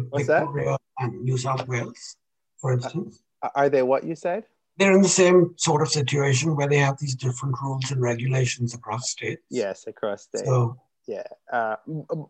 [0.09, 0.81] What's Victoria that?
[0.99, 2.17] And New South Wales,
[2.59, 3.23] for instance.
[3.55, 4.45] Are they what you said?
[4.81, 8.73] they're in the same sort of situation where they have these different rules and regulations
[8.73, 9.43] across states.
[9.51, 10.47] Yes, across states.
[10.47, 11.77] So, yeah, uh,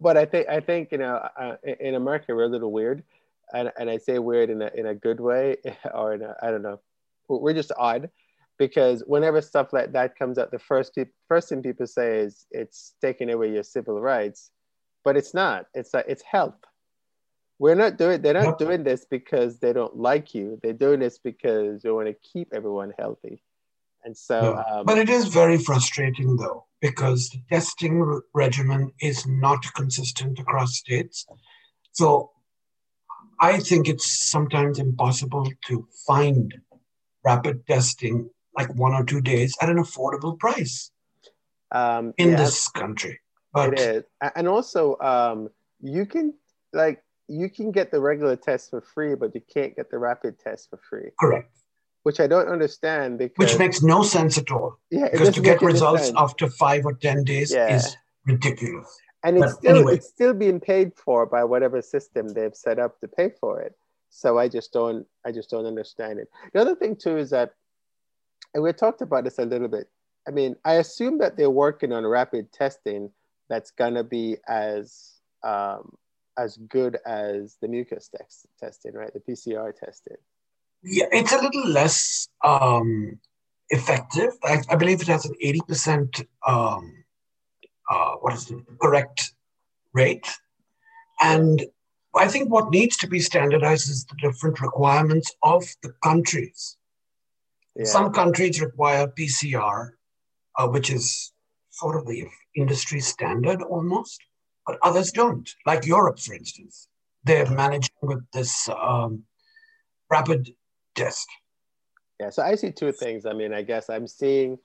[0.01, 3.05] but I think I think you know uh, in America we're a little weird,
[3.55, 5.59] and, and I say weird in a in a good way
[5.95, 6.81] or in a I don't know,
[7.29, 8.11] we're just odd,
[8.59, 12.47] because whenever stuff like that comes up, the first pe- first thing people say is
[12.51, 14.51] it's taking away your civil rights,
[15.05, 15.67] but it's not.
[15.73, 16.59] It's like it's health
[17.61, 20.59] we're not doing they're not doing this because they don't like you.
[20.63, 23.43] They're doing this because they want to keep everyone healthy.
[24.03, 24.79] And so yeah.
[24.79, 30.39] um, but it is very frustrating though because the testing re- regimen is not consistent
[30.39, 31.27] across states.
[31.93, 32.31] So
[33.43, 36.55] i think it's sometimes impossible to find
[37.25, 40.91] rapid testing like one or two days at an affordable price
[41.73, 43.21] um, in yeah, this country.
[43.53, 44.05] But, it is.
[44.35, 45.49] And also um,
[45.81, 46.35] you can
[46.73, 50.39] like you can get the regular test for free, but you can't get the rapid
[50.39, 51.11] test for free.
[51.19, 51.49] Correct.
[52.03, 54.79] Which I don't understand because which makes no sense at all.
[54.91, 56.17] Yeah, because to get results sense.
[56.19, 57.77] after five or ten days yeah.
[57.77, 58.91] is ridiculous.
[59.23, 59.95] And it's but still anyway.
[59.95, 63.75] it's still being paid for by whatever system they've set up to pay for it.
[64.09, 66.29] So I just don't I just don't understand it.
[66.53, 67.53] The other thing too is that,
[68.55, 69.89] and we talked about this a little bit.
[70.27, 73.11] I mean, I assume that they're working on rapid testing
[73.49, 75.93] that's gonna be as um,
[76.39, 79.13] as good as the mucus test, testing, right?
[79.13, 80.17] The PCR testing.
[80.83, 83.19] Yeah, it's a little less um,
[83.69, 84.33] effective.
[84.43, 87.05] I, I, believe it has an 80% um,
[87.91, 89.35] uh, what is the correct
[89.93, 90.27] rate.
[91.21, 91.63] And
[92.15, 96.77] I think what needs to be standardized is the different requirements of the countries.
[97.77, 97.85] Yeah.
[97.85, 99.91] Some countries require PCR,
[100.57, 101.33] uh, which is
[101.71, 102.27] sort of the
[102.57, 104.21] industry standard almost
[104.67, 105.49] but others don't.
[105.67, 106.89] Like Europe, for instance,
[107.25, 109.25] they're managing with this um,
[110.11, 110.55] rapid
[110.95, 111.29] test.
[112.21, 113.25] Yeah, so I see two things.
[113.25, 114.59] I mean, I guess I'm seeing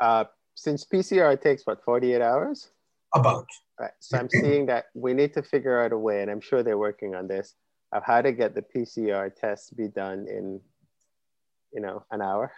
[0.00, 2.70] uh, since PCR takes what 48 hours.
[3.14, 3.46] About.
[3.80, 3.92] Right.
[4.00, 6.78] So I'm seeing that we need to figure out a way, and I'm sure they're
[6.78, 7.54] working on this,
[7.92, 10.60] of how to get the PCR test be done in,
[11.72, 12.52] you know, an hour.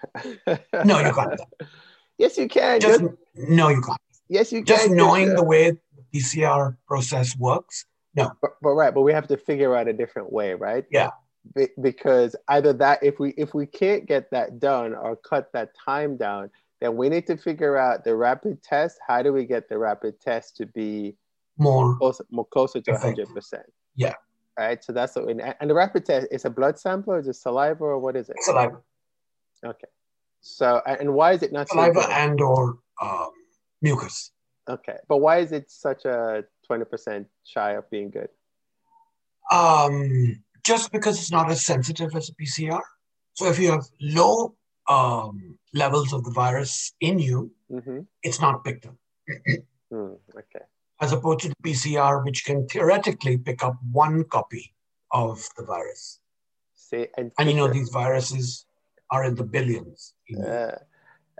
[0.84, 1.40] no, you can't.
[2.18, 2.80] yes, you can.
[2.80, 3.04] Just,
[3.34, 4.00] no, you can't.
[4.28, 4.66] Yes, you can.
[4.66, 5.78] Just knowing the way the
[6.14, 7.86] PCR process works.
[8.14, 8.32] No.
[8.40, 10.84] But, but, right, but we have to figure out a different way, right?
[10.90, 11.10] Yeah.
[11.54, 15.70] Be, because either that, if we if we can't get that done or cut that
[15.84, 16.50] time down,
[16.80, 18.98] then we need to figure out the rapid test.
[19.06, 21.14] How do we get the rapid test to be
[21.56, 23.66] more closer, more closer to hundred percent?
[23.94, 24.14] Yeah.
[24.58, 24.82] Right.
[24.82, 27.34] So that's what we, and the rapid test is a blood sample, or is it
[27.34, 28.36] saliva, or what is it?
[28.40, 28.80] Saliva.
[29.64, 29.88] Okay.
[30.40, 33.30] So and why is it not saliva and or um,
[33.86, 34.32] mucus?
[34.68, 38.30] Okay, but why is it such a twenty percent shy of being good?
[39.52, 42.82] Um, just because it's not as sensitive as a PCR.
[43.34, 44.56] So if you have low
[44.88, 48.00] um, levels of the virus in you, mm-hmm.
[48.22, 48.96] it's not picked up.
[49.92, 50.64] mm, okay.
[51.00, 54.74] As opposed to the PCR, which can theoretically pick up one copy
[55.12, 56.20] of the virus.
[56.74, 58.66] See, and, and you know these viruses
[59.10, 60.14] are in the billions.
[60.34, 60.72] Uh,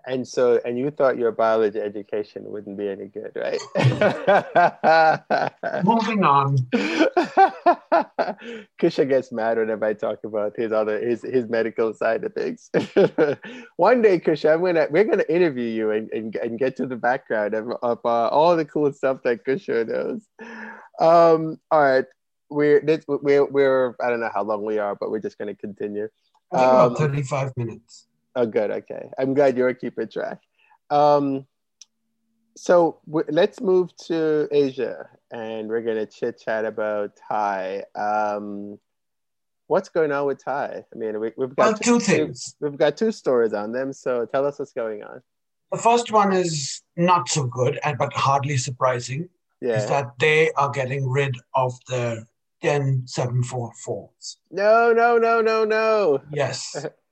[0.07, 3.61] and so and you thought your biology education wouldn't be any good right?
[5.85, 6.57] Moving on.
[8.81, 12.71] Kusha gets mad whenever i talk about his other his his medical side of things.
[13.77, 16.97] One day kusha i'm gonna we're gonna interview you and, and, and get to the
[16.97, 20.23] background of, of uh, all the cool stuff that kusha knows.
[21.01, 22.05] Um all right.
[22.49, 25.57] We're this we're we're i don't know how long we are but we're just gonna
[25.57, 26.09] continue.
[26.53, 28.71] Um, about 35 minutes Oh, good.
[28.71, 29.09] Okay.
[29.19, 30.41] I'm glad you're keeping track.
[30.91, 31.47] Um,
[32.59, 37.85] So w- let's move to Asia, and we're gonna chit chat about Thai.
[37.95, 38.79] Um,
[39.67, 40.85] what's going on with Thai?
[40.91, 42.57] I mean, we, have got well, two, two things.
[42.61, 43.93] We've, we've got two stories on them.
[43.93, 45.21] So tell us what's going on.
[45.71, 49.29] The first one is not so good, but hardly surprising.
[49.61, 49.79] Yeah.
[49.79, 52.27] Is that they are getting rid of the
[52.63, 54.37] 10744s.
[54.51, 56.21] No, no, no, no, no.
[56.31, 56.87] Yes.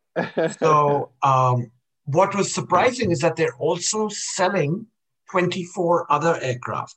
[0.59, 1.71] so um,
[2.05, 4.87] what was surprising is that they're also selling
[5.31, 6.97] 24 other aircraft.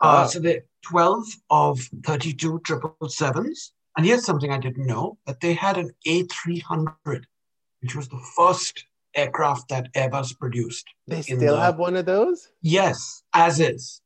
[0.00, 0.26] Uh, oh.
[0.26, 3.70] So they're 12 of 32 777s.
[3.96, 7.24] And here's something I didn't know that they had an A300,
[7.80, 10.86] which was the first aircraft that Airbus produced.
[11.06, 12.48] They still the, have one of those?
[12.62, 14.00] Yes, as is.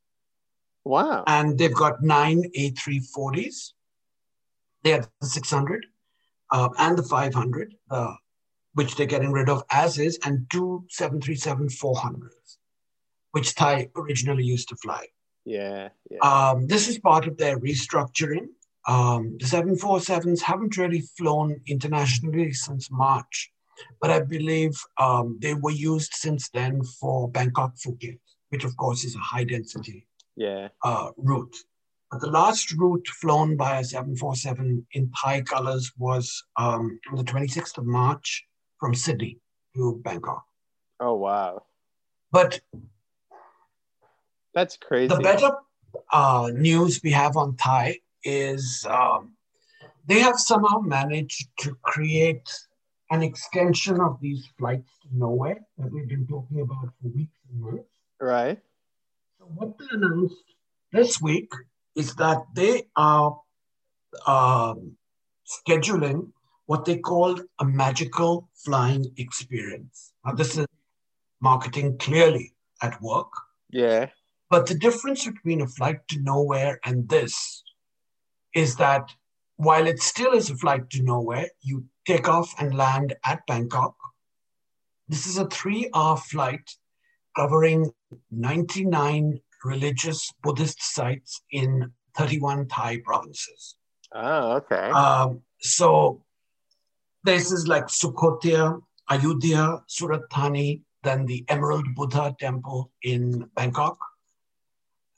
[0.85, 1.25] Wow.
[1.27, 3.73] And they've got nine A340s.
[4.83, 5.87] They have the 600
[6.53, 8.15] uh, and the 500, uh,
[8.75, 12.57] which they're getting rid of as is, and two 737 400s,
[13.33, 15.07] which Thai originally used to fly.
[15.45, 15.91] Yeah.
[16.11, 16.19] yeah.
[16.19, 18.49] Um, this is part of their restructuring.
[18.89, 23.51] Um, the 747s haven't really flown internationally since March,
[24.01, 28.19] but I believe um, they were used since then for Bangkok Phuket,
[28.51, 30.69] which of course is a high density yeah.
[30.85, 31.57] uh, route.
[32.11, 37.25] But the last route flown by a 747 in Thai colors was um, on the
[37.25, 38.47] 26th of March
[38.79, 39.41] from Sydney
[39.75, 40.45] to Bangkok.
[41.01, 41.65] Oh, wow.
[42.31, 42.61] But
[44.55, 45.15] that's crazy.
[45.15, 45.51] The better
[46.13, 49.33] uh, news we have on Thai is um,
[50.07, 52.49] they have somehow managed to create
[53.11, 57.61] an extension of these flights to nowhere that we've been talking about for weeks and
[57.61, 57.91] months.
[58.21, 58.59] Right.
[59.39, 60.43] So what they announced
[60.93, 61.51] this week
[61.97, 63.41] is that they are
[64.27, 64.97] um,
[65.47, 66.31] scheduling
[66.67, 70.13] what they called a magical flying experience.
[70.25, 70.67] Now, this is
[71.41, 73.33] marketing clearly at work.
[73.71, 74.07] Yeah.
[74.51, 77.63] But the difference between a flight to nowhere and this
[78.55, 79.11] is that
[79.57, 83.95] while it still is a flight to nowhere, you take off and land at Bangkok.
[85.09, 86.71] This is a three hour flight
[87.37, 87.91] covering
[88.31, 93.77] 99 religious Buddhist sites in 31 Thai provinces.
[94.15, 94.91] Oh, okay.
[94.91, 96.23] Um, so
[97.25, 98.81] places like Sukhothai,
[99.11, 103.99] Ayodhya, Surat Thani, then the Emerald Buddha Temple in Bangkok.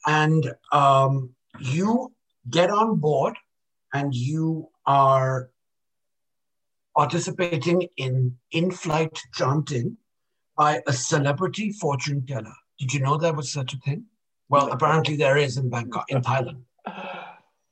[0.06, 2.12] And um, you
[2.50, 3.36] get on board
[3.92, 5.50] and you are
[6.96, 9.96] participating in in-flight chanting
[10.56, 12.54] by a celebrity fortune teller.
[12.78, 14.06] Did you know there was such a thing?
[14.48, 16.62] Well, apparently there is in Bangkok, in Thailand.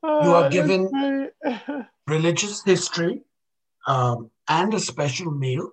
[0.05, 1.31] You are given
[2.07, 3.23] religious history
[3.89, 5.71] um, and a special meal.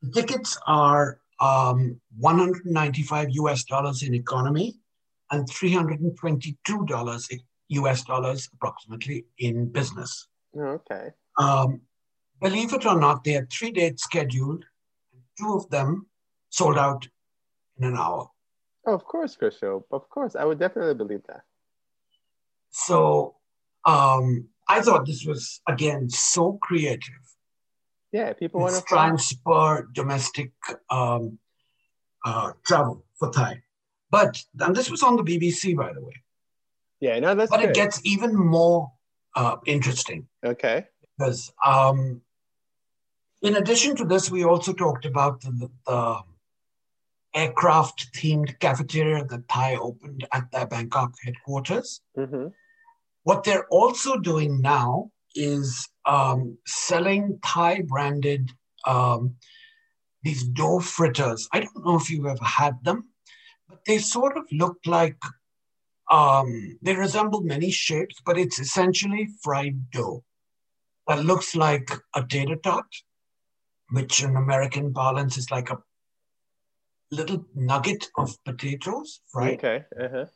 [0.00, 4.76] The tickets are um, 195 US dollars in economy
[5.30, 10.28] and $322 US dollars approximately in business.
[10.56, 11.08] Okay.
[11.38, 11.82] Um,
[12.40, 14.64] believe it or not, they had three dates scheduled.
[15.38, 16.06] Two of them
[16.50, 17.06] sold out
[17.78, 18.30] in an hour.
[18.86, 19.84] Oh, of course, Christo.
[19.90, 21.42] Of course, I would definitely believe that.
[22.70, 23.34] So
[23.84, 27.14] um, I thought this was again so creative.
[28.12, 30.52] Yeah, people want to try and spur domestic
[30.88, 31.38] um,
[32.24, 33.62] uh, travel for Thai.
[34.10, 36.14] But and this was on the BBC, by the way.
[37.00, 37.50] Yeah, no, that's.
[37.50, 37.70] But good.
[37.70, 38.92] it gets even more
[39.34, 40.28] uh, interesting.
[40.44, 40.86] Okay.
[41.18, 42.20] Because um,
[43.42, 46.18] in addition to this, we also talked about the, the
[47.36, 52.00] aircraft themed cafeteria that Thai opened at their Bangkok headquarters.
[52.16, 52.46] Mm-hmm.
[53.24, 58.50] What they're also doing now is um, selling Thai branded
[58.86, 59.36] um,
[60.22, 61.46] these dough fritters.
[61.52, 63.10] I don't know if you've ever had them,
[63.68, 65.18] but they sort of look like
[66.10, 70.24] um, they resemble many shapes, but it's essentially fried dough
[71.06, 72.86] that looks like a tater tot,
[73.90, 75.78] which in American parlance is like a
[77.10, 79.58] little nugget of potatoes, right?
[79.58, 79.84] Okay.
[80.00, 80.26] Uh-huh.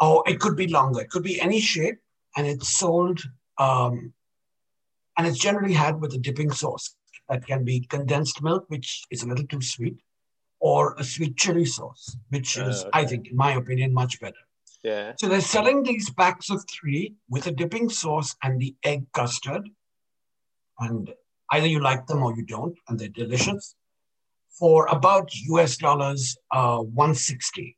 [0.00, 1.00] Or it could be longer.
[1.00, 1.98] It could be any shape,
[2.36, 3.20] and it's sold.
[3.58, 4.12] Um,
[5.16, 6.94] and it's generally had with a dipping sauce
[7.28, 9.98] that can be condensed milk, which is a little too sweet,
[10.60, 12.90] or a sweet chili sauce, which is, okay.
[12.92, 14.36] I think, in my opinion, much better.
[14.84, 15.12] Yeah.
[15.18, 19.68] So they're selling these packs of three with a dipping sauce and the egg custard.
[20.78, 21.12] And
[21.50, 23.74] either you like them or you don't, and they're delicious
[24.50, 27.76] for about US dollars uh, 160.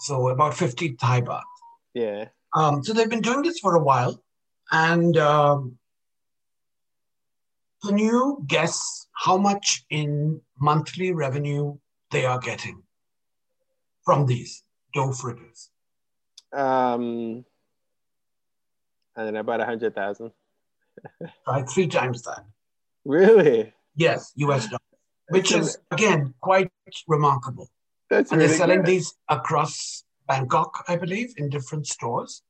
[0.00, 1.42] So about 50 Thai baht.
[1.94, 2.26] Yeah.
[2.54, 4.22] Um, so they've been doing this for a while.
[4.70, 5.78] And um,
[7.84, 11.76] can you guess how much in monthly revenue
[12.10, 12.82] they are getting?
[14.04, 14.62] from these
[14.94, 15.70] dough fritters?
[16.52, 17.44] Um,
[19.16, 20.32] and then about a hundred thousand.
[21.46, 22.44] Right, three times that.
[23.04, 23.72] Really?
[23.96, 24.80] Yes, US dollars,
[25.32, 26.70] which is again quite
[27.08, 27.68] remarkable.
[28.10, 28.86] That's and really they're selling good.
[28.86, 32.42] these across Bangkok, I believe, in different stores.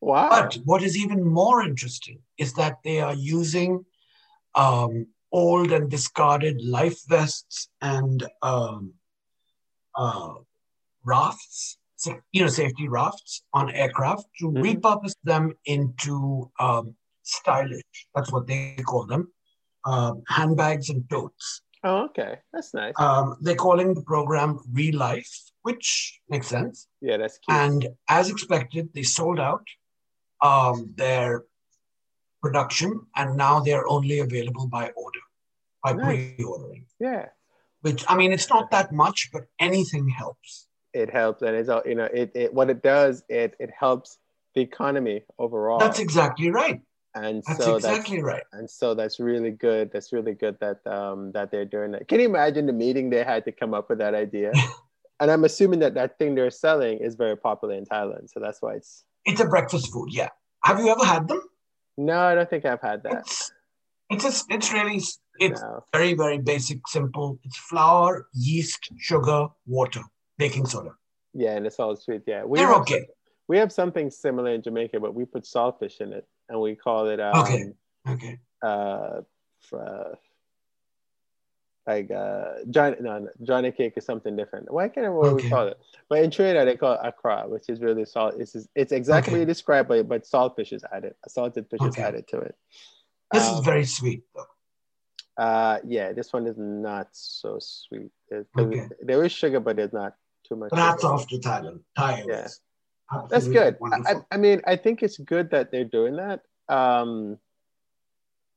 [0.00, 0.30] Wow.
[0.30, 3.84] But what is even more interesting is that they are using
[4.54, 8.94] um, old and discarded life vests and um,
[9.94, 10.34] uh,
[11.04, 11.78] rafts,
[12.32, 14.62] you know, safety rafts on aircraft to Mhm.
[14.64, 18.06] repurpose them into um, stylish.
[18.14, 19.32] That's what they call them.
[19.84, 21.62] Um, handbags and totes.
[21.84, 22.38] Oh, okay.
[22.52, 22.94] That's nice.
[22.98, 25.30] Um, they're calling the program Real Life,
[25.62, 26.88] which makes sense.
[27.00, 27.56] yeah, that's cute.
[27.56, 29.66] And as expected, they sold out
[30.42, 31.44] um, their
[32.42, 35.20] production, and now they're only available by order,
[35.84, 36.34] by Nice.
[36.36, 36.86] pre-ordering.
[36.98, 37.26] yeah.
[37.82, 40.66] Which I mean, it's not that much, but anything helps.
[40.92, 42.08] It helps, and it's all you know.
[42.12, 43.22] It, it what it does.
[43.30, 44.18] It it helps
[44.54, 45.78] the economy overall.
[45.78, 46.82] That's exactly right.
[47.14, 48.42] And That's so exactly right.
[48.52, 49.90] and so that's really good.
[49.92, 52.08] That's really good that um that they're doing that.
[52.08, 54.52] Can you imagine the meeting they had to come up with that idea?
[55.20, 58.60] and I'm assuming that that thing they're selling is very popular in Thailand, so that's
[58.62, 59.04] why it's.
[59.24, 60.08] It's a breakfast food.
[60.12, 60.28] Yeah.
[60.64, 61.42] Have you ever had them?
[61.98, 63.18] No, I don't think I've had that.
[63.20, 63.52] It's
[64.08, 65.00] it's just, it's really
[65.38, 65.84] it's No.
[65.92, 67.38] very very basic, simple.
[67.44, 70.00] It's flour, yeast, sugar, water,
[70.38, 70.90] baking soda.
[71.34, 72.22] Yeah, and it's all sweet.
[72.26, 73.06] Yeah, we They're okay.
[73.48, 77.08] we have something similar in Jamaica, but we put saltfish in it, and we call
[77.08, 77.72] it um, Okay.
[78.08, 78.38] Okay.
[78.62, 79.20] uh,
[79.72, 80.14] uh,
[81.86, 84.70] like uh, Johnny, no, Johnny cake is something different.
[84.70, 85.78] Why can't I remember what we call it?
[86.08, 88.34] But in Trinidad, they call it akra, which is really salt.
[88.38, 89.38] It's, it's exactly Okay.
[89.38, 91.14] what you described, but, but salt fish is added.
[91.28, 92.54] Salted fish is added to it.
[93.32, 94.44] This Um, is very sweet though.
[95.42, 98.10] Uh, yeah, this one is not so sweet.
[98.28, 98.88] It- Okay.
[99.00, 100.14] There is sugar, but there's not
[100.46, 100.70] too much.
[100.72, 101.80] That's off to Thailand.
[101.96, 102.48] Thai Yeah.
[103.28, 103.76] That's good.
[104.06, 106.42] I, I mean, I think it's good that they're doing that.
[106.68, 107.38] Um,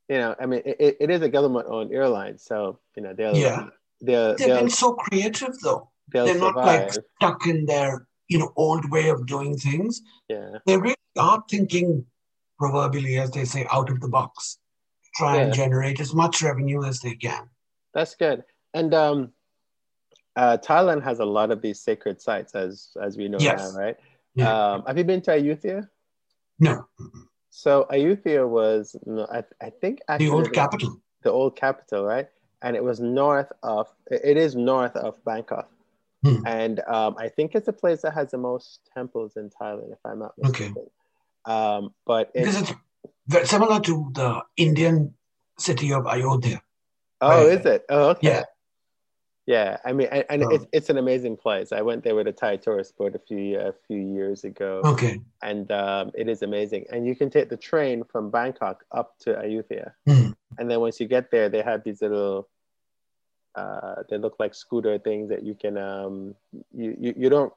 [0.10, 3.68] you know, I mean, it, it is a government-owned airline, so you know they'll Yeah.
[4.02, 5.90] they'll They've they'll, been so creative though.
[6.12, 10.02] They're not like stuck in their you know old way of doing things.
[10.30, 12.06] Yeah, They really are thinking
[12.60, 14.60] proverbially, as they say, out of the box.
[15.16, 17.50] Try and generate as much revenue as they can.
[17.94, 18.44] that's good.
[18.74, 19.32] And um,
[20.36, 23.60] uh, Thailand has a lot of these sacred sites, as as we know Yes.
[23.74, 23.96] now, right?
[24.36, 24.72] Yeah.
[24.74, 25.88] Um, have you been to Ayutthaya?
[26.60, 26.88] no,
[27.50, 28.96] So Ayutthaya was,
[29.32, 31.02] I, I think, the actually old capital.
[31.24, 32.28] the old capital, right?
[32.62, 35.70] And it was north of, it is north of Bangkok.
[36.24, 36.46] Hmm.
[36.46, 40.00] And um, I think it's a place that has the most temples in Thailand, if
[40.06, 40.66] I'm not Okay.
[40.70, 40.90] mistaken.
[41.46, 42.74] Um, but it, Because it's
[43.28, 45.14] very similar to the Indian
[45.60, 46.62] city of Ayodhya.
[47.22, 47.60] oh, right.
[47.60, 47.86] is it?
[47.90, 48.28] Oh, okay.
[48.28, 48.44] Yeah.
[49.46, 50.50] Yeah, I mean, and, and Oh.
[50.50, 51.72] it's, it's an amazing place.
[51.74, 55.20] I went there with a Thai tourist board a few a few years ago, Okay.
[55.42, 56.86] and um, it is amazing.
[56.92, 60.32] And you can take the train from Bangkok up to Ayutthaya, Hmm.
[60.58, 62.48] and then once you get there, they have these little,
[63.56, 66.36] uh, they look like scooter things that you can, um,
[66.72, 67.52] you you, you don't.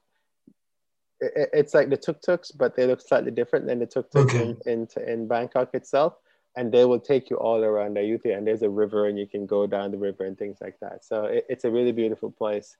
[1.21, 4.35] it- It's like the tuk tuks, but they look slightly different than the tuk tuks
[4.35, 4.43] Okay.
[4.43, 6.15] in, in in Bangkok itself,
[6.57, 9.47] and they will take you all around Ayutthaya, and there's a river, and you can
[9.47, 11.05] go down the river and things like that.
[11.05, 12.77] So it, it's a really beautiful place.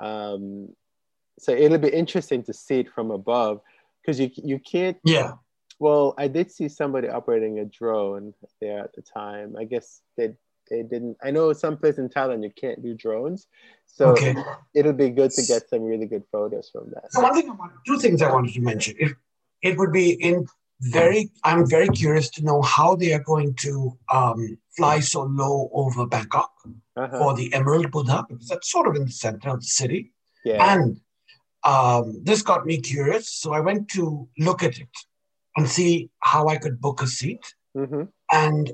[0.00, 0.70] Um,
[1.38, 3.60] so it'll be interesting to see it from above,
[4.00, 5.34] because you you can't Yeah.
[5.78, 9.56] well, I did see somebody operating a drone there at the time.
[9.56, 10.34] I guess they
[10.70, 11.16] they didn't.
[11.22, 13.46] I know some place in Thailand you can't do drones,
[13.86, 14.34] so Okay.
[14.74, 17.12] it'll be good to get some really good photos from that.
[17.12, 18.94] So one thing I want, two things I wanted to mention.
[18.98, 19.12] It,
[19.62, 20.46] it would be in
[20.82, 25.70] very, I'm very curious to know how they are going to um, fly so low
[25.72, 26.50] over Bangkok
[26.96, 27.18] Uh-huh.
[27.18, 30.12] for the Emerald Buddha, because that's sort of in the center of the city.
[30.44, 31.00] Yeah, And
[31.64, 33.32] um, this got me curious.
[33.32, 34.94] So I went to look at it
[35.56, 37.44] and see how I could book a seat.
[37.74, 38.72] hmm And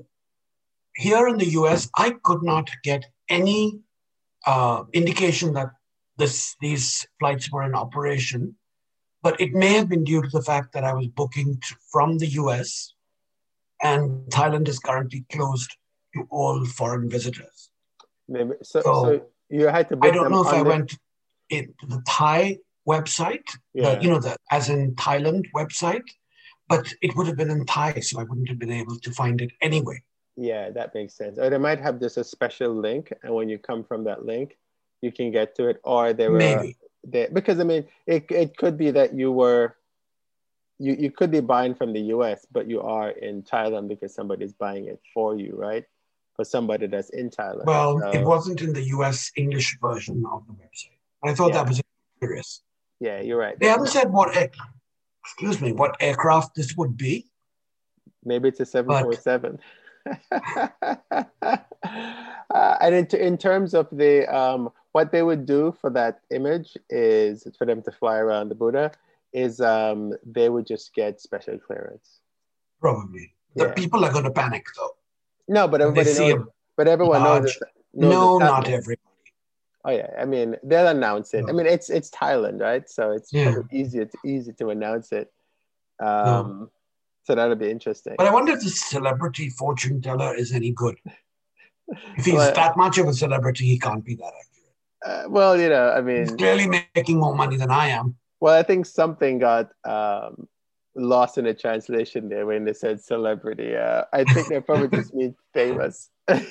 [0.97, 3.79] here in the US, I could not get any
[4.47, 5.71] uh, indication that
[6.17, 8.57] this, these flights were in operation.
[9.23, 11.61] But it may have been due to the fact that I was booking
[11.93, 12.95] from the US
[13.83, 15.71] and Thailand is currently closed
[16.15, 17.71] to all foreign visitors.
[18.29, 18.81] maybe so.
[18.81, 19.97] So, So you had to.
[19.97, 20.97] Book I don't know if I the- went
[21.51, 26.09] into the Thai website, Yeah, the, you know, the as in Thailand website,
[26.69, 29.41] but it would have been in Thai, so I wouldn't have been able to find
[29.41, 30.03] it anyway.
[30.37, 31.37] yeah, that makes sense.
[31.39, 34.57] Or they might have just a special link, and when you come from that link,
[35.03, 35.81] you can get to it.
[35.83, 36.77] Or they were Maybe.
[37.11, 39.77] Because I mean, it, it could be that you were,
[40.79, 44.53] you, you could be buying from the US, but you are in Thailand because somebody's
[44.53, 45.85] buying it for you, right?
[46.37, 47.65] For somebody that's in Thailand.
[47.65, 50.99] Well, So- it wasn't in the US English version of the website.
[51.25, 51.65] I thought Yeah.
[51.65, 51.83] that was
[52.21, 52.63] curious.
[53.01, 53.59] Yeah, you're right.
[53.59, 54.51] They haven't said what, air-
[55.25, 57.31] excuse me, what aircraft this would be.
[58.25, 59.59] Maybe it's a 747.
[62.51, 66.71] uh, and in, in terms of the um, what they would do for that image
[66.91, 68.87] is for them to fly around the Buddha
[69.45, 69.99] is um,
[70.37, 72.09] they would just get special clearance.
[72.85, 73.27] Probably.
[73.55, 73.73] The Yeah.
[73.81, 74.95] people are going to panic though.
[75.57, 76.47] No, but everybody see knows.
[76.79, 77.45] But everyone knows.
[77.45, 78.23] large- it- knows No,
[78.53, 79.05] not everybody.
[79.85, 81.45] Oh yeah, I mean they'll announce it.
[81.49, 82.85] I mean it's it's Thailand, right?
[82.97, 83.55] So it's Yeah.
[83.81, 85.29] easier to easy to announce it.
[86.09, 86.71] Um,
[87.27, 88.15] So that'll be interesting.
[88.21, 90.97] But I wonder if the celebrity fortune teller is any good.
[92.19, 94.33] If he's Well- that much of a celebrity, he can't be that.
[95.05, 98.17] Uh, well, you know, I He's mean, clearly making more money than I am.
[98.41, 100.49] well, I think something got um,
[100.95, 103.77] lost in the translation there when they said celebrity.
[103.77, 106.11] Uh, I think they probably just mean famous.
[106.29, 106.51] um,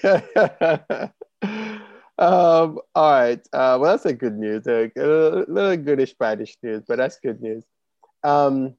[2.18, 3.40] all right.
[3.54, 4.66] Uh, well, that's a good news.
[4.68, 7.64] A little, little goodish, baddish news, but that's good news.
[8.24, 8.76] Um,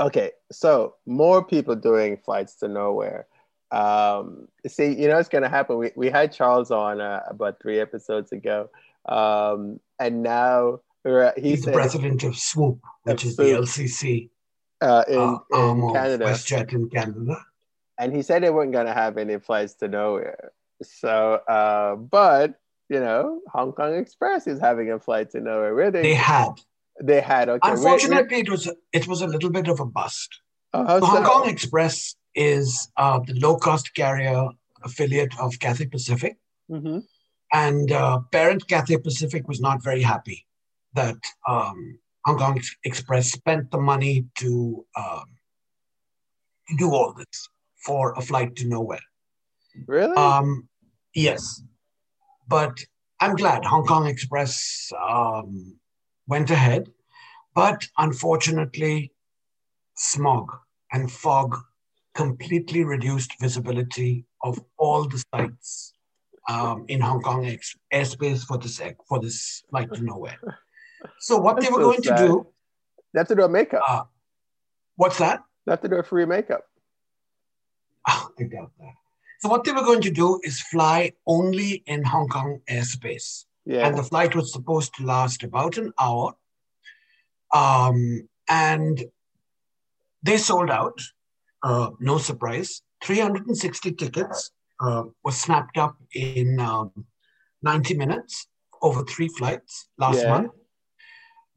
[0.00, 3.26] okay, so more people doing flights to nowhere.
[3.70, 5.76] Um, see, you know it's going to happen?
[5.78, 8.70] We, we had Charles on uh, about three episodes ago,
[9.08, 14.30] um, and now he He's the president of Swoop, which Of is the LCC
[14.80, 17.36] uh, in, uh, in Canada, WestJet in Canada.
[17.98, 20.50] and he said they weren't going to have any flights to nowhere.
[20.82, 22.54] So, uh, but
[22.88, 25.74] you know, Hong Kong Express is having a flight to nowhere.
[25.74, 26.52] Where they They had.
[27.00, 27.70] they had okay.
[27.70, 30.40] Unfortunately, it was it was a little bit of a bust.
[30.74, 31.30] oh, Hong so?
[31.30, 34.48] Kong Express is uh, the low cost carrier
[34.84, 36.36] affiliate of Cathay Pacific.
[36.70, 37.04] Mhm.
[37.52, 40.46] And uh, parent Cathay Pacific was not very happy
[40.94, 41.16] that
[41.48, 45.24] um, Hong Kong Express spent the money to, um,
[46.68, 47.48] to do all this
[47.84, 49.06] for a flight to nowhere.
[49.86, 50.16] Really?
[50.16, 50.68] Um,
[51.14, 51.62] yes,
[52.48, 52.78] but
[53.20, 55.78] I'm glad Hong Kong Express um,
[56.26, 56.92] went ahead.
[57.54, 59.12] But unfortunately,
[59.94, 60.52] smog
[60.92, 61.56] and fog
[62.16, 65.92] completely reduced visibility of all the sites
[66.48, 67.44] um, in Hong Kong
[67.92, 70.38] airspace for this for this flight to nowhere.
[71.20, 72.16] So what That's they were so going sad.
[72.18, 72.46] to do?
[73.12, 73.82] they have to do a makeup.
[73.86, 74.04] Uh,
[74.96, 75.42] what's that?
[75.64, 76.62] they have to do a free makeup.
[78.08, 78.94] Ah, I doubt that.
[79.40, 83.44] So what they were going to do is fly only in Hong Kong airspace.
[83.68, 83.84] Yeah.
[83.86, 86.34] and the flight was supposed to last about an hour.
[87.52, 89.04] Um, and
[90.22, 91.00] they sold out,
[91.62, 92.82] uh, no surprise.
[93.04, 94.50] 360 tickets
[94.80, 96.92] uh, were snapped up in um,
[97.62, 98.48] 90 minutes
[98.82, 100.30] over three flights last Yeah.
[100.30, 100.52] month.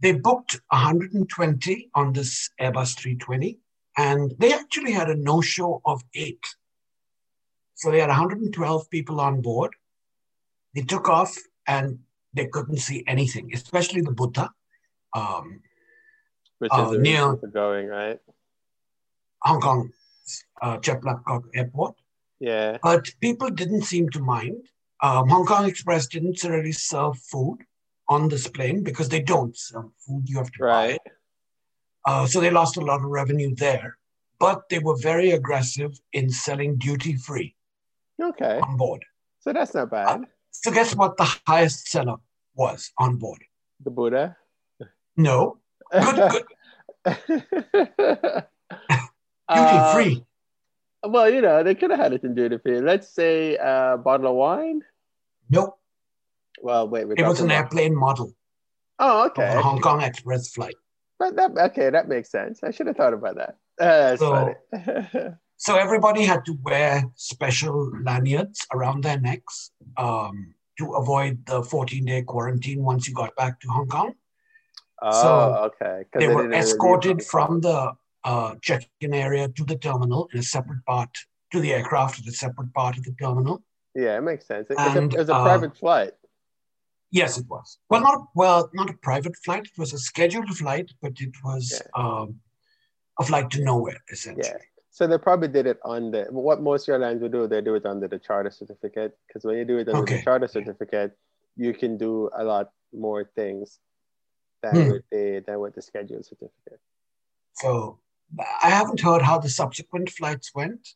[0.01, 3.59] They booked 120 on this Airbus 320,
[3.97, 6.43] and they actually had a no show of eight.
[7.75, 9.71] So they had 112 people on board.
[10.73, 11.35] They took off
[11.67, 11.99] and
[12.33, 14.51] they couldn't see anything, especially the Buddha.
[15.13, 15.61] Um,
[16.59, 18.19] Which uh, is reason for going, right?
[19.43, 19.91] Hong Kong
[20.61, 21.95] uh, Chek Lap Kok Airport,
[22.39, 22.77] Yeah.
[22.83, 24.57] but people didn't seem to mind.
[25.01, 27.59] Um, Hong Kong Express didn't really serve food
[28.07, 30.23] on this plane because they don't serve food.
[30.27, 30.95] You have to buy Right.
[30.95, 31.01] it.
[32.05, 33.97] Uh, so they lost a lot of revenue there,
[34.39, 37.55] but they were very aggressive in selling duty free
[38.21, 38.59] Okay.
[38.61, 39.05] on board.
[39.39, 40.25] So that's not bad.
[40.51, 42.17] So guess what the highest seller
[42.55, 43.43] was on board?
[43.83, 44.35] The Buddha.
[45.15, 45.59] No,
[45.91, 46.45] good, good,
[49.49, 50.25] duty Uh, free.
[51.03, 52.79] Well, you know, they could have had it in duty free.
[52.81, 54.81] Let's say a bottle of wine.
[55.49, 55.79] Nope,
[56.61, 58.33] Well, wait, we're it was an about- airplane model
[58.99, 59.55] Oh, okay.
[59.55, 60.75] a Hong Kong Express flight.
[61.17, 62.63] But that okay, that makes sense.
[62.63, 63.57] I should have thought about that.
[63.79, 64.55] Uh, So-.
[65.61, 72.21] So everybody had to wear special lanyards around their necks um, to avoid the 14-day
[72.21, 74.13] quarantine once you got back to Hong Kong.
[75.01, 76.05] oh, okay.
[76.11, 77.91] 'Cause They were really escorted from the
[78.23, 81.09] uh, check-in area to the terminal in a separate part,
[81.51, 83.63] to the aircraft in a separate part of the terminal.
[83.95, 84.67] Yeah, it makes sense.
[84.69, 86.13] It, And, it was a uh, private flight.
[87.11, 87.79] Yes, it was.
[87.89, 89.65] Well, not well, not a private flight.
[89.65, 92.35] It was a scheduled flight, but it was um,
[93.19, 94.47] a flight to nowhere, essentially.
[94.47, 94.57] Yeah.
[94.91, 97.47] So they probably did it on the what most airlines would do.
[97.47, 100.17] They do it under the charter certificate because when you do it under Okay.
[100.17, 101.17] the charter certificate,
[101.55, 103.79] you can do a lot more things
[104.61, 104.91] than Hmm.
[104.91, 106.79] with the than with the scheduled certificate.
[107.53, 107.99] So
[108.37, 110.87] I haven't heard how the subsequent flights went,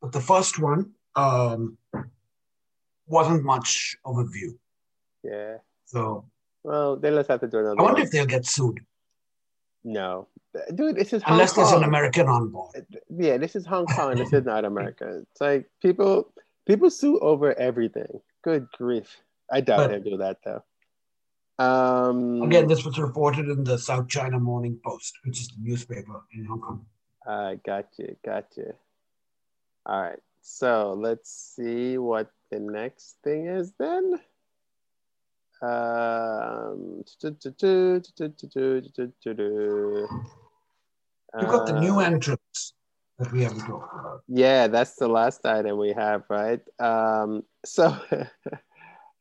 [0.00, 1.78] but the first one um,
[3.06, 4.58] wasn't much of a view.
[5.22, 5.58] Yeah.
[5.86, 6.24] So
[6.64, 7.78] Well, they just have to do another.
[7.80, 8.06] I wonder one.
[8.06, 8.80] if they'll get sued
[9.84, 10.28] No,
[10.74, 12.86] dude, this is Hong unless there's an American on board.
[13.10, 14.16] Yeah, this is Hong Kong.
[14.16, 15.22] this is not America.
[15.30, 16.32] It's like people
[16.66, 18.20] people sue over everything.
[18.42, 19.08] Good grief!
[19.50, 20.62] I doubt But- they'll do that though.
[21.62, 26.22] Um, Again, this was reported in the South China Morning Post, which is the newspaper
[26.34, 26.86] in Hong Kong.
[27.26, 28.72] Uh, got you, got you.
[29.86, 34.20] All right, so let's see what the next thing is then.
[35.62, 37.04] Um,
[41.40, 42.74] You've got the new uh, entrance
[43.18, 44.22] that we haven't talked about.
[44.26, 46.60] Yeah, that's the last item we have, right?
[46.80, 47.96] Um, so,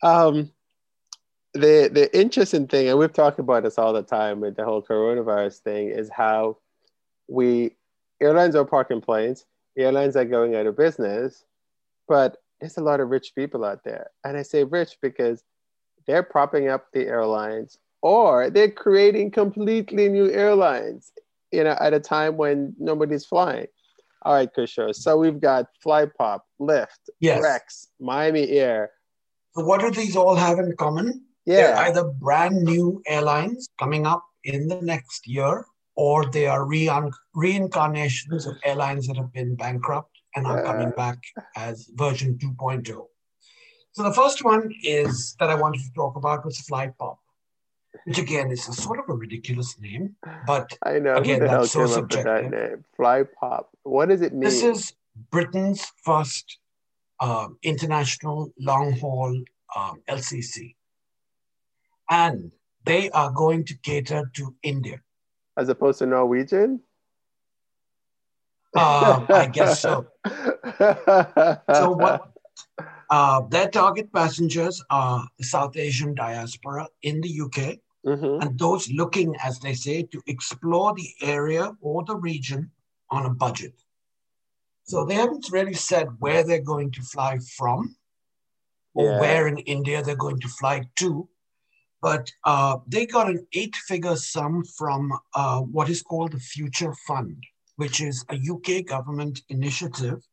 [0.03, 0.51] um,
[1.53, 4.81] the the interesting thing, and we've talked about this all the time with the whole
[4.81, 6.57] coronavirus thing, is how
[7.27, 7.75] we
[8.21, 9.45] airlines are parking planes,
[9.77, 11.43] airlines are going out of business,
[12.07, 15.43] but there's a lot of rich people out there, and I say rich because
[16.07, 21.11] they're propping up the airlines, or they're creating completely new airlines,
[21.51, 23.67] you know, at a time when nobody's flying.
[24.23, 24.93] All right, Kishore.
[24.93, 27.41] So we've got Flypop, Lift, Yes.
[27.41, 28.91] Rex, Miami Air.
[29.55, 31.25] So, what do these all have in common?
[31.45, 35.65] They're either brand new airlines coming up in the next year,
[35.95, 41.17] or they are rein- reincarnations of airlines that have been bankrupt and are coming back
[41.55, 43.05] as version 2.0.
[43.93, 47.17] So the first one is that I wanted to talk about was Flypop,
[48.05, 50.15] which again is a sort of a ridiculous name,
[50.47, 51.15] but I know.
[51.15, 52.51] Again, who the hell that's so with that subjective.
[52.51, 52.85] name?
[52.97, 53.65] Flypop.
[53.83, 54.41] What does it mean?
[54.41, 54.93] this is
[55.29, 56.59] Britain's first
[57.19, 59.43] um, international long haul
[59.75, 60.75] um, LCC.
[62.11, 62.51] And
[62.83, 65.01] they are going to cater to India.
[65.57, 66.81] As opposed to Norwegian?
[68.75, 70.07] Um, I guess so.
[71.73, 72.31] So what
[73.09, 78.41] uh, their target passengers are the South Asian diaspora in the UK Mhm.
[78.41, 82.71] and those looking, as they say, to explore the area or the region
[83.09, 83.75] on a budget.
[84.83, 87.95] So they haven't really said where they're going to fly from
[88.95, 89.19] or Yeah.
[89.19, 91.29] where in India they're going to fly to.
[92.01, 96.93] But uh, they got an eight figure sum from uh, what is called the Future
[97.07, 97.43] Fund,
[97.75, 100.27] which is a UK government initiative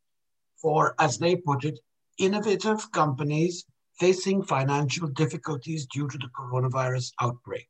[0.60, 1.78] for, as they put it,
[2.18, 3.64] innovative companies
[3.98, 7.68] facing financial difficulties due to the coronavirus outbreak.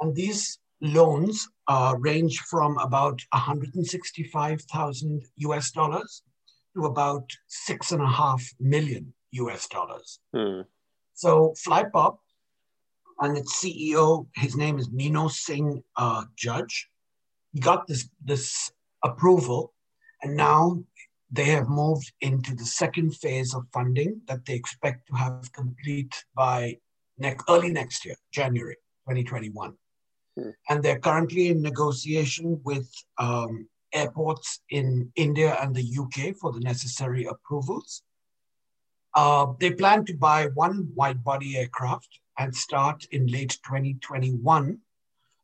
[0.00, 6.22] And these loans uh, range from about 165,000 US dollars
[6.76, 10.20] to about six and a half million US dollars.
[10.34, 10.62] Hmm.
[11.14, 12.18] So Flypop
[13.20, 16.88] and its CEO, his name is Nino Singh uh, Judge,
[17.52, 18.72] he got this, this
[19.04, 19.72] approval,
[20.22, 20.82] and now
[21.30, 26.24] they have moved into the second phase of funding that they expect to have complete
[26.34, 26.78] by
[27.18, 28.76] next, early next year, January
[29.08, 29.74] 2021.
[30.36, 30.50] Hmm.
[30.68, 32.88] And they're currently in negotiation with
[33.18, 38.02] um, airports in India and the UK for the necessary approvals.
[39.14, 42.08] Uh, they plan to buy one wide body aircraft
[42.38, 44.78] and start in late 2021,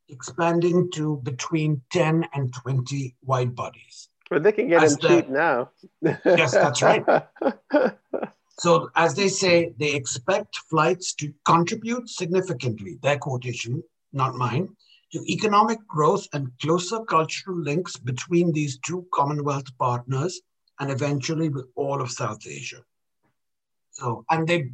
[0.08, 4.08] expanding to between 10 and 20 wide bodies.
[4.28, 5.70] But they can get As them the- cheap now.
[6.24, 7.04] Yes, that's right.
[8.58, 13.82] So, as they say, they expect flights to contribute significantly, their quotation,
[14.12, 14.76] not mine,
[15.12, 20.42] to economic growth and closer cultural links between these two Commonwealth partners
[20.78, 22.84] and eventually with all of South Asia.
[23.92, 24.70] So, and they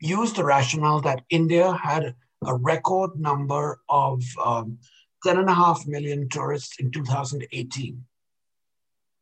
[0.00, 2.14] used the rationale that India had
[2.46, 4.78] a record number of um,
[5.26, 8.04] 10.5 million tourists in 2018.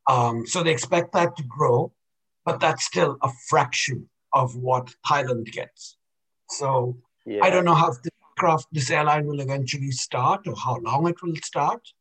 [0.08, 1.92] Um, so they expect that to grow,
[2.44, 5.96] but that's still a fraction of what Thailand gets.
[6.48, 7.44] So yeah.
[7.44, 11.20] I don't know how this craft, this airline will eventually start or how long it
[11.22, 11.92] will start,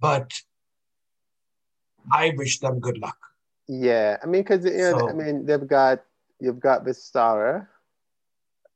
[0.00, 0.32] but
[2.12, 3.18] I wish them good luck.
[3.66, 6.04] Yeah, I mean, because you know, So- I mean, they've got
[6.40, 7.66] you've got Vistara,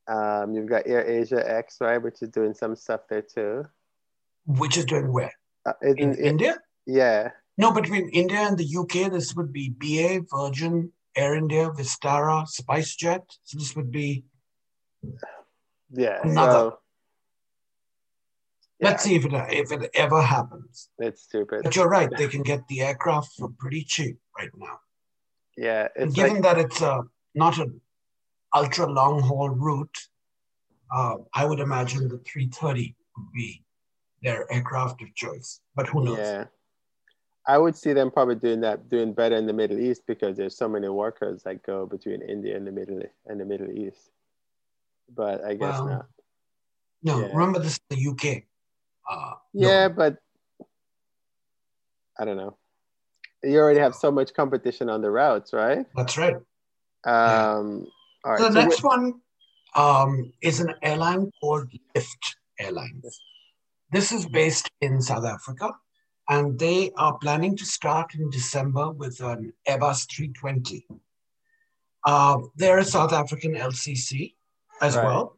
[0.08, 3.64] um, you've got Air Asia X, right, which is doing some stuff there too.
[4.46, 5.32] Which is doing where?
[5.66, 6.56] Uh, In it- India?
[6.86, 12.46] yeah, No, between India and the UK, this would be BA, Virgin, Air India, Vistara,
[12.46, 13.24] SpiceJet.
[13.42, 14.24] So this would be,
[15.90, 16.20] yeah.
[16.22, 16.70] Another.
[16.70, 16.78] So,
[18.80, 20.88] let's see if it, if it ever happens.
[20.98, 21.62] it's stupid.
[21.64, 24.78] But you're right, they can get the aircraft for pretty cheap right now.
[25.56, 27.02] Yeah, it's given like that it's a,
[27.34, 27.80] not an
[28.54, 29.98] ultra long haul route,
[30.94, 33.62] uh, I would imagine the 330 would be
[34.22, 35.60] their aircraft of choice.
[35.74, 36.18] But who knows?
[36.18, 36.44] yeah.
[37.46, 40.54] I would see them probably doing that, doing better in the Middle East because there's
[40.56, 44.10] so many workers that go between India and the Middle and the Middle East.
[45.14, 46.06] But I guess Well, not.
[47.02, 47.28] No, Yeah.
[47.34, 48.44] remember this is the UK.
[49.08, 49.68] Uh, no.
[49.68, 50.18] Yeah, but
[52.18, 52.58] I don't know.
[53.42, 55.86] You already have so much competition on the routes, right?
[55.94, 56.36] That's right.
[57.04, 57.92] Um, all
[58.24, 58.38] right.
[58.38, 59.14] The so next one
[59.74, 63.20] um, is an airline called Lift Airlines.
[63.90, 65.70] This is based in South Africa,
[66.28, 70.86] and they are planning to start in December with an Airbus 320.
[72.04, 74.34] Uh, they're a South African LCC
[74.80, 75.04] as right.
[75.04, 75.36] well.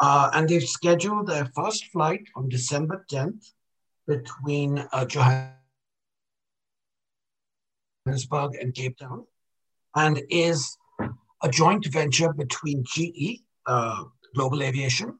[0.00, 3.52] Uh, and they've scheduled their first flight on December 10th
[4.06, 5.56] between uh, Johannesburg
[8.60, 9.24] and Cape Town,
[9.94, 10.76] and is
[11.44, 15.18] a joint venture between GE, uh, Global Aviation,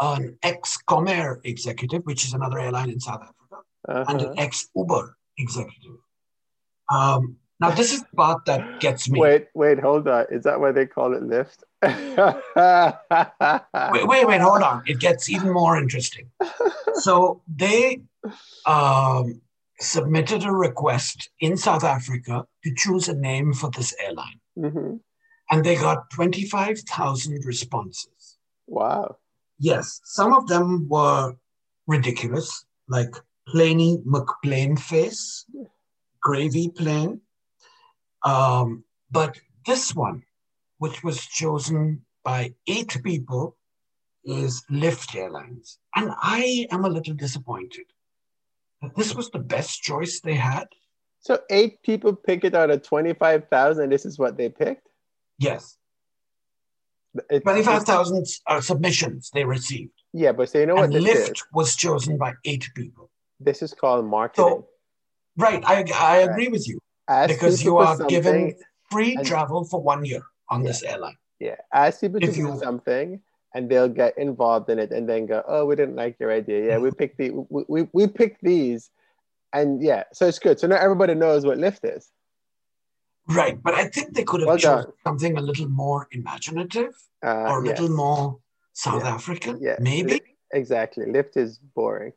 [0.00, 4.04] an ex-Comair executive, which is another airline in South Africa, uh-huh.
[4.08, 4.34] and an uh-huh.
[4.38, 5.98] ex-Uber executive.
[6.90, 9.20] Um, now, this is the part that gets me.
[9.20, 10.26] Wait, wait, hold on.
[10.32, 11.62] Is that why they call it Lyft?
[13.92, 14.82] wait, wait, wait, hold on.
[14.84, 16.28] It gets even more interesting.
[16.94, 18.02] So they
[18.66, 19.40] um,
[19.78, 24.40] submitted a request in South Africa to choose a name for this airline.
[24.58, 24.96] Mm-hmm.
[25.52, 28.38] And they got 25,000 responses.
[28.66, 29.18] Wow.
[29.58, 31.34] Yes, some of them were
[31.86, 33.14] ridiculous, like
[33.48, 35.44] Planey McPlane face,
[36.22, 37.20] Gravy Plane.
[38.24, 40.22] Um, but this one,
[40.78, 43.56] which was chosen by eight people,
[44.24, 45.78] is Lift Airlines.
[45.94, 47.84] And I am a little disappointed
[48.80, 50.66] that this was the best choice they had.
[51.20, 53.90] So eight people pick it out of 25,000.
[53.90, 54.88] This is what they picked?
[55.42, 55.76] Yes.
[57.28, 59.92] 25,000 uh, submissions they received.
[60.14, 61.44] Yeah, but so you know what and Lift is?
[61.52, 63.10] was chosen by eight people.
[63.40, 64.44] This is called marketing.
[64.44, 64.68] So,
[65.36, 66.78] right, I, I agree with you.
[67.08, 68.54] Ask because you are given
[68.90, 71.16] free and, travel for one year on yeah, this airline.
[71.40, 73.20] Yeah, ask people to do something
[73.54, 76.68] and they'll get involved in it and then go, oh, we didn't like your idea.
[76.68, 78.90] Yeah, we picked the we, we, we picked these.
[79.52, 80.58] And yeah, so it's good.
[80.58, 82.10] So now everybody knows what Lyft is.
[83.28, 86.94] Right, but I think they could have well chosen something a little more imaginative
[87.24, 87.78] uh, or a yes.
[87.78, 88.38] little more
[88.72, 89.14] South yeah.
[89.14, 89.76] African, yeah.
[89.78, 90.20] maybe.
[90.52, 91.06] Exactly.
[91.06, 92.12] Lift is boring.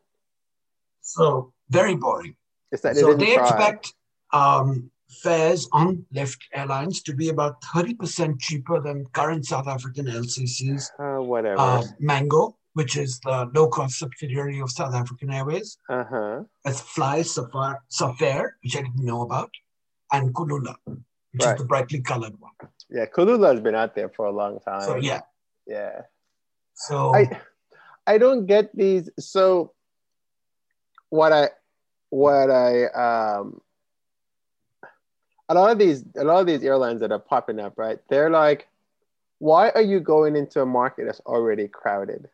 [1.02, 2.36] So very boring.
[2.72, 3.44] It's that so they try.
[3.44, 3.94] expect
[4.34, 4.90] um,
[5.22, 10.90] fares on Lift Airlines to be about 30% cheaper than current South African LCCs.
[11.00, 11.60] Uh, whatever.
[11.60, 15.78] Uh, Mango, which is the low cost subsidiary of South African Airways.
[15.90, 16.44] Uh-huh.
[16.66, 19.52] As Fly Safar, Safair, which I didn't know about
[20.22, 21.54] and Kulula, which right.
[21.54, 22.52] is the brightly colored one.
[22.90, 24.82] Yeah, Kulula has been out there for a long time.
[24.82, 25.22] So yeah.
[25.68, 26.02] Yeah.
[26.74, 27.42] So I
[28.08, 29.10] I don't get these.
[29.20, 29.74] So
[31.10, 31.50] what I
[32.10, 33.62] what I um
[35.50, 38.00] a lot of these a lot of these airlines that are popping up, right?
[38.10, 38.68] They're like,
[39.40, 42.30] why are you going into a market that's already crowded?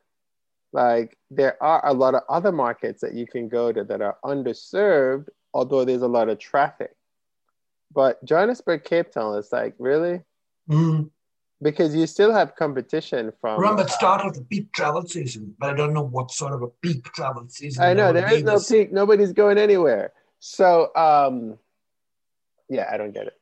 [0.74, 4.18] Like there are a lot of other markets that you can go to that are
[4.24, 6.96] underserved, although there's a lot of traffic.
[7.94, 10.22] But Johannesburg, Cape Town is like, really?
[10.70, 11.10] Mm.
[11.62, 13.60] Because you still have competition from.
[13.60, 16.68] Remember, it started the peak travel season, but I don't know what sort of a
[16.68, 17.84] peak travel season.
[17.84, 18.92] I know, there is no peak.
[18.92, 20.14] Nobody's going anywhere.
[20.40, 21.60] So, um,
[22.68, 23.40] yeah, I don't get it.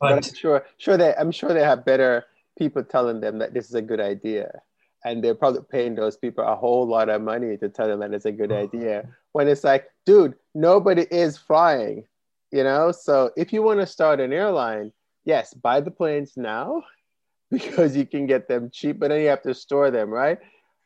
[0.00, 2.26] But, but I'm sure, sure they, I'm sure they have better
[2.56, 4.60] people telling them that this is a good idea
[5.04, 8.12] and they're probably paying those people a whole lot of money to tell them that
[8.12, 8.76] it's a good mm-hmm.
[8.76, 12.04] idea when it's like dude nobody is flying
[12.52, 12.92] you know?
[12.92, 14.92] So if you want to start an airline
[15.24, 16.82] yes buy the planes now
[17.50, 20.38] because you can get them cheap but then you have to store them right?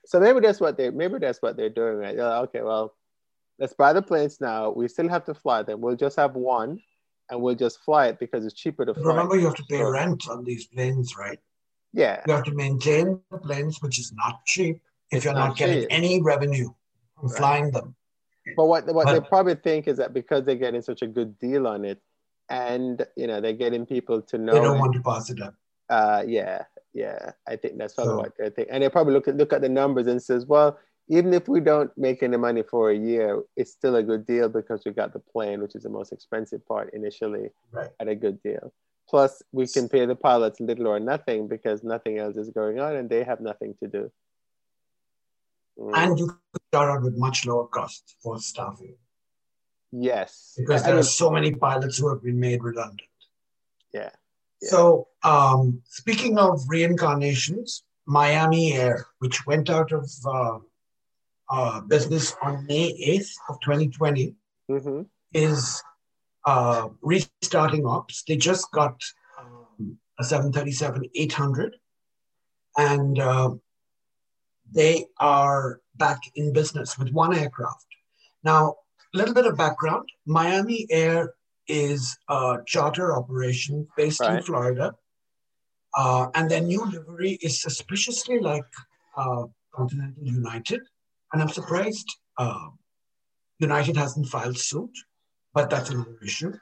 [0.07, 2.17] So maybe that's what they maybe that's what they're doing right?
[2.17, 2.95] Like, okay well
[3.59, 4.71] let's buy the planes now.
[4.71, 5.81] We still have to fly them.
[5.81, 6.81] We'll just have one
[7.31, 9.83] and we'll just fly it because it's cheaper to fly remember you have to pay
[9.83, 11.39] rent on these planes right?
[11.93, 12.23] Yeah.
[12.27, 14.81] You have to maintain the planes which is not cheap
[15.11, 16.69] if it's you're not, not getting any revenue
[17.17, 17.39] from right.
[17.39, 17.97] flying them
[18.57, 21.39] but what what but, they probably think is that because they're getting such a good
[21.39, 22.01] deal on it,
[22.49, 25.55] and you know they're getting people to know they don't want to pass it up.
[25.89, 29.29] Uh, yeah, yeah, I think that's probably so, what they think, and they probably look
[29.29, 30.79] at look at the numbers and says, well,
[31.09, 34.49] even if we don't make any money for a year, it's still a good deal
[34.49, 37.91] because we got the plane, which is the most expensive part initially, right.
[38.01, 38.73] at a good deal.
[39.09, 42.97] Plus, we can pay the pilots little or nothing because nothing else is going on,
[42.97, 44.11] and they have nothing to do.
[45.79, 45.93] Mm.
[45.95, 48.97] And you could start out with much lower costs for staffing.
[49.93, 50.55] Yes.
[50.57, 53.03] Because there are so many pilots who have been made redundant.
[53.93, 54.11] Yeah.
[54.61, 54.69] yeah.
[54.69, 60.59] So, um, speaking of reincarnations, Miami Air, which went out of uh,
[61.51, 64.35] uh, business on May 8th of 2020,
[64.71, 65.03] mm-hmm.
[65.33, 65.83] is
[66.45, 68.23] uh, restarting ops.
[68.23, 69.03] They just got
[69.39, 71.77] um, a 737 800.
[72.79, 73.55] And uh,
[74.73, 77.87] they are back in business with one aircraft.
[78.43, 78.77] Now,
[79.15, 81.35] a little bit of background Miami Air
[81.69, 84.37] is a charter operation based right.
[84.37, 84.95] in Florida.
[85.97, 88.65] Uh, and their new livery is suspiciously like
[89.17, 89.45] uh,
[89.75, 90.83] Continental United.
[91.33, 92.69] And I'm surprised uh,
[93.59, 94.91] United hasn't filed suit,
[95.55, 96.53] but that's another issue.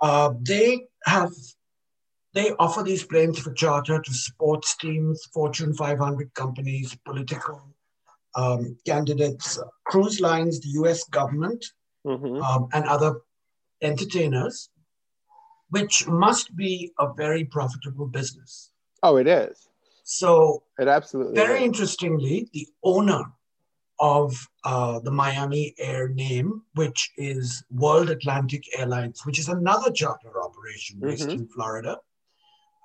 [0.00, 1.32] Uh, they have
[2.34, 7.62] they offer these planes for charter to sports teams, Fortune 500 companies, political
[8.34, 11.64] um, candidates, cruise lines, the US government,
[12.04, 12.42] mm-hmm.
[12.42, 13.20] um, and other
[13.82, 14.68] entertainers,
[15.70, 18.70] which must be a very profitable business.
[19.02, 19.68] Oh, it is.
[20.02, 21.64] So, it absolutely very is.
[21.64, 23.22] interestingly, the owner
[24.00, 24.34] of
[24.64, 30.98] uh, the Miami Air name, which is World Atlantic Airlines, which is another charter operation
[31.00, 31.42] based mm-hmm.
[31.42, 31.98] in Florida,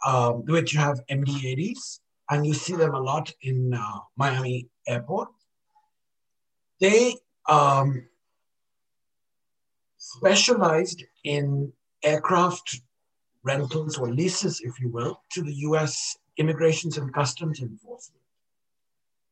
[0.05, 1.99] um, which you have MD-80s,
[2.29, 5.29] and you see them a lot in uh, Miami Airport.
[6.79, 7.15] They
[7.47, 8.05] um,
[9.97, 11.73] specialized in
[12.03, 12.81] aircraft
[13.43, 16.17] rentals or leases, if you will, to the U.S.
[16.37, 18.19] Immigrations and Customs Enforcement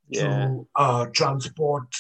[0.10, 0.48] yeah.
[0.48, 1.94] to uh, transport.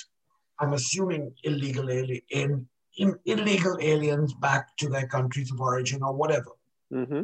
[0.60, 2.68] I'm assuming illegal alien,
[2.98, 6.52] in, illegal aliens back to their countries of origin or whatever.
[6.91, 7.23] Mm-hmm.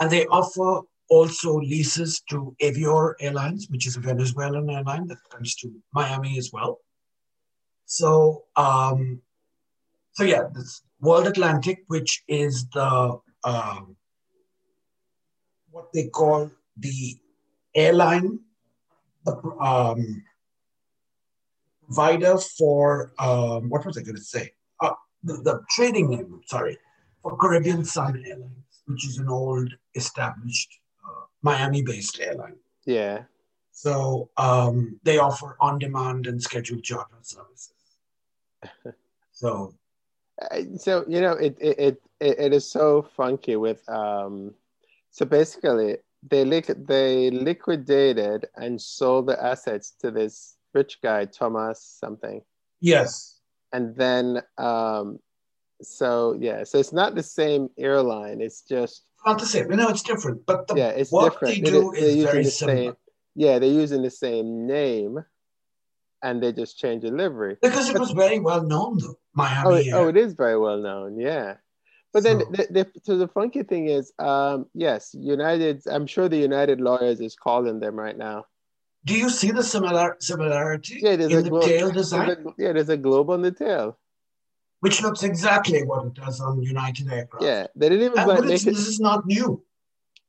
[0.00, 5.54] And they offer also leases to Avior Airlines, which is a Venezuelan airline that comes
[5.56, 6.80] to Miami as well.
[7.86, 9.22] So, um,
[10.12, 13.96] so yeah, this World Atlantic, which is the um,
[15.70, 17.16] what they call the
[17.74, 18.40] airline
[19.60, 20.24] um,
[21.84, 24.52] provider for um, what was I going to say?
[24.80, 26.78] Uh, the, the trading name, sorry,
[27.22, 32.56] for Caribbean Sun Airlines, which is an old established uh, Miami-based airline.
[32.84, 33.24] Yeah.
[33.72, 37.72] So um, they offer on-demand and scheduled charter services.
[39.32, 39.74] so,
[40.50, 41.78] uh, so you know, it it
[42.20, 43.86] it, it is so funky with.
[43.88, 44.54] Um,
[45.10, 45.98] so basically,
[46.28, 52.42] they liq- they liquidated and sold the assets to this rich guy Thomas something.
[52.80, 53.40] Yes.
[53.72, 55.18] And then um,
[55.82, 58.40] so yeah, so it's not the same airline.
[58.40, 59.68] It's just not the same.
[59.68, 60.46] No, it's different.
[60.46, 61.54] But the yeah, it's what different.
[61.54, 62.76] they do they, is very the similar.
[62.76, 62.96] Same,
[63.34, 65.24] yeah, they're using the same name,
[66.22, 69.18] and they just change the livery because it but, was very well known, though.
[69.34, 69.92] Miami.
[69.92, 71.18] Oh, oh, it is very well known.
[71.20, 71.56] Yeah.
[72.12, 75.82] But then, so, the, the, so the funky thing is, um, yes, United.
[75.86, 78.46] I'm sure the United lawyers is calling them right now.
[79.04, 82.26] Do you see the similar similarity yeah, there's in a the glo- tail design?
[82.26, 83.98] There's a, yeah, there's a globe on the tail,
[84.80, 87.44] which looks exactly what it does on United aircraft.
[87.44, 88.64] Yeah, they didn't even like, make it.
[88.64, 89.62] This is not new.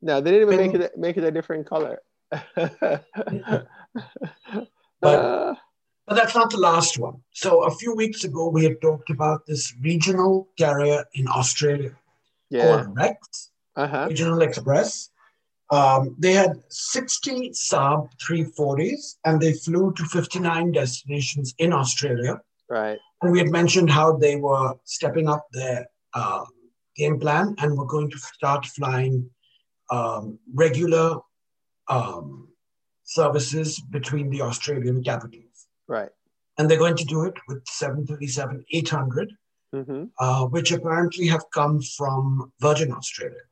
[0.01, 2.01] No, they didn't even make it make it a different color.
[2.55, 2.75] but,
[5.01, 5.55] uh,
[6.05, 7.21] but that's not the last one.
[7.33, 11.95] So a few weeks ago, we had talked about this regional carrier in Australia
[12.49, 12.83] yeah.
[12.83, 14.07] called Rex, uh-huh.
[14.09, 15.09] Regional Express.
[15.69, 22.39] Um, they had 60 Saab 340s and they flew to 59 destinations in Australia.
[22.69, 22.99] Right.
[23.21, 26.45] And we had mentioned how they were stepping up their uh,
[26.95, 29.29] game plan and were going to start flying
[29.89, 31.19] um, regular
[31.87, 32.49] um,
[33.03, 35.67] services between the Australian capitals.
[35.87, 36.09] Right.
[36.57, 39.33] And they're going to do it with 737 800,
[39.73, 40.03] mm-hmm.
[40.19, 43.45] uh, which apparently have come from Virgin Australia.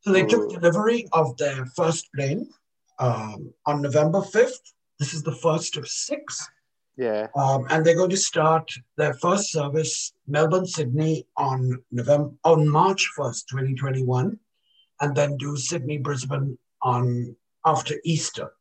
[0.00, 0.28] So they Ooh.
[0.28, 2.50] took delivery of their first plane
[2.98, 4.72] um, on November 5th.
[4.98, 6.48] This is the first of six.
[6.96, 7.28] Yeah.
[7.34, 13.08] Um, and they're going to start their first service, Melbourne, Sydney, on November on March
[13.18, 14.38] 1st, 2021,
[15.00, 18.52] and then do Sydney, Brisbane on after Easter.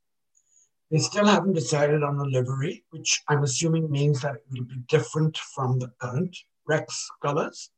[0.92, 4.82] They still haven't decided on a livery, which I'm assuming means that it will be
[4.88, 6.38] different from the current
[6.68, 7.72] Rex colors.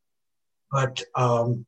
[0.72, 1.66] But um,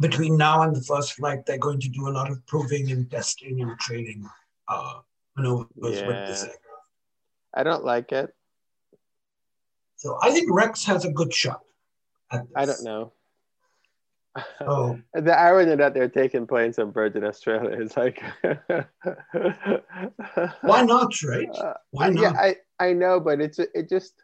[0.00, 3.10] between now and the first flight, they're going to do a lot of proving and
[3.10, 4.26] testing and training
[4.68, 5.00] uh,
[5.36, 6.06] maneuvers yeah.
[6.06, 6.61] with this aircraft.
[7.54, 8.34] I don't like it.
[9.96, 11.62] So I think Rex has a good shot.
[12.56, 13.12] I don't know.
[14.62, 14.98] Oh.
[15.12, 18.22] the irony that they're taking planes from Virgin Australia is like
[20.62, 21.50] why not, right?
[21.54, 22.22] Uh, why not?
[22.22, 24.14] Yeah, I, I know, but it's it just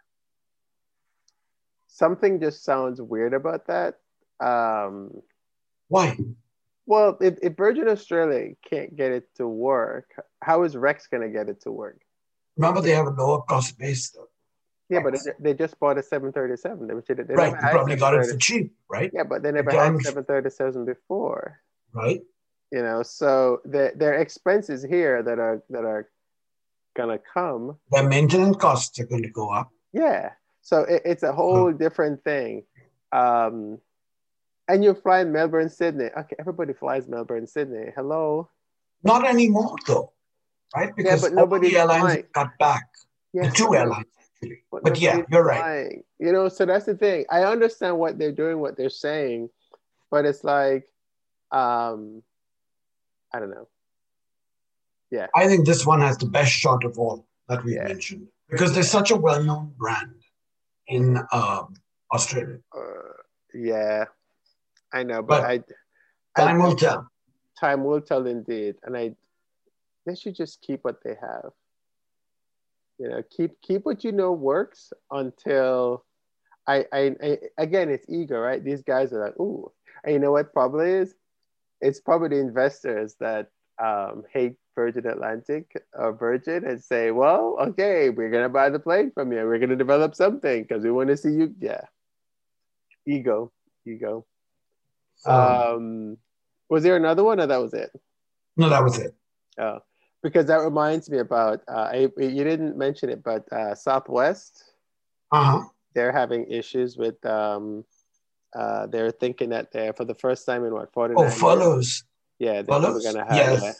[1.88, 3.96] something just sounds weird about that.
[4.40, 5.10] Um,
[5.88, 6.16] why?
[6.86, 10.10] Well, if, if Virgin Australia can't get it to work,
[10.40, 12.00] how is Rex going to get it to work?
[12.58, 14.28] Remember, they have a lower cost base, though.
[14.90, 16.86] Yeah, but they just bought a 737.
[16.86, 19.10] They, they right, they probably got it for cheap, right?
[19.12, 21.60] Yeah, but they never had 737 before.
[21.92, 22.22] Right.
[22.72, 26.08] You know, so the, their expenses here that are that are
[26.96, 27.76] gonna come.
[27.90, 29.70] Their maintenance costs are going to go up.
[29.92, 30.32] Yeah,
[30.62, 32.64] so it, it's a whole different thing.
[33.12, 33.78] Um,
[34.68, 36.10] and you're flying Melbourne, Sydney.
[36.16, 37.92] Okay, everybody flies Melbourne, Sydney.
[37.94, 38.50] Hello.
[39.02, 40.12] Not anymore, though,
[40.74, 40.94] right?
[40.96, 42.24] Because yeah, but nobody airlines flying.
[42.34, 42.88] got back.
[43.32, 44.62] Yeah, the two airlines, actually.
[44.70, 45.60] but But yeah, you're right.
[45.60, 46.02] flying.
[46.18, 47.24] You know, so that's the thing.
[47.30, 49.50] I understand what they're doing, what they're saying,
[50.10, 50.86] but it's like,
[51.52, 52.22] um,
[53.32, 53.68] I don't know.
[55.10, 57.84] Yeah, I think this one has the best shot of all that we Yeah.
[57.88, 60.14] mentioned because they're such a well-known brand
[60.86, 61.74] in um,
[62.12, 62.58] Australia.
[62.76, 63.12] uh,
[63.54, 64.04] yeah,
[64.92, 67.08] I know, but, But I, Time I, will tell.
[67.58, 69.14] time will tell indeed, and I,
[70.08, 71.50] they should just keep what they have.
[72.98, 76.04] You know, keep keep what you know works until,
[76.66, 78.62] I, I, I again, it's ego, right?
[78.64, 79.70] These guys are like, ooh,
[80.02, 80.52] and you know what?
[80.52, 81.14] Probably is,
[81.80, 88.10] it's probably the investors that um, hate Virgin Atlantic or Virgin and say, well, okay,
[88.10, 89.38] we're gonna buy the plane from you.
[89.44, 91.54] We're gonna develop something because we want to see you.
[91.60, 91.82] Yeah,
[93.06, 93.52] ego,
[93.86, 94.26] ego.
[95.16, 96.16] So, Um,
[96.68, 97.90] was there another one, or that was it?
[98.56, 99.14] no, that was it.
[99.60, 99.78] Oh,
[100.22, 104.64] because that reminds me about uh, I, you didn't mention it, but uh, Southwest
[105.32, 105.64] Uh-huh.
[105.94, 107.24] they're having issues with.
[107.26, 107.84] Um,
[108.56, 111.14] uh, they're thinking that they're for the first time in what forty.
[111.16, 112.04] Oh, follows.
[112.38, 113.36] Yeah, they're probably gonna have.
[113.36, 113.62] Yes.
[113.62, 113.72] Yeah,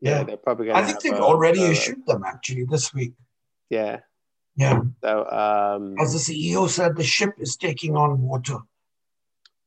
[0.00, 0.22] yeah, Yeah.
[0.24, 0.78] they're probably gonna.
[0.78, 3.14] I think have they've a- already a- issued them actually this week.
[3.70, 4.00] Yeah.
[4.54, 4.80] Yeah.
[5.02, 8.58] So, um, As the CEO said, the ship is taking on water.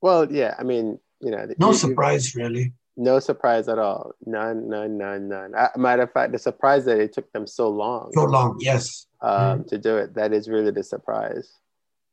[0.00, 0.54] well, yeah.
[0.58, 2.72] I mean, you know, No you- surprise, really.
[2.96, 4.12] No surprise at all.
[4.26, 5.54] None, none, none, none.
[5.54, 8.10] Uh, matter of fact, the surprise that it took them so long.
[8.14, 9.06] So long, yes.
[9.22, 10.14] um, to do it.
[10.14, 11.52] That is really the surprise,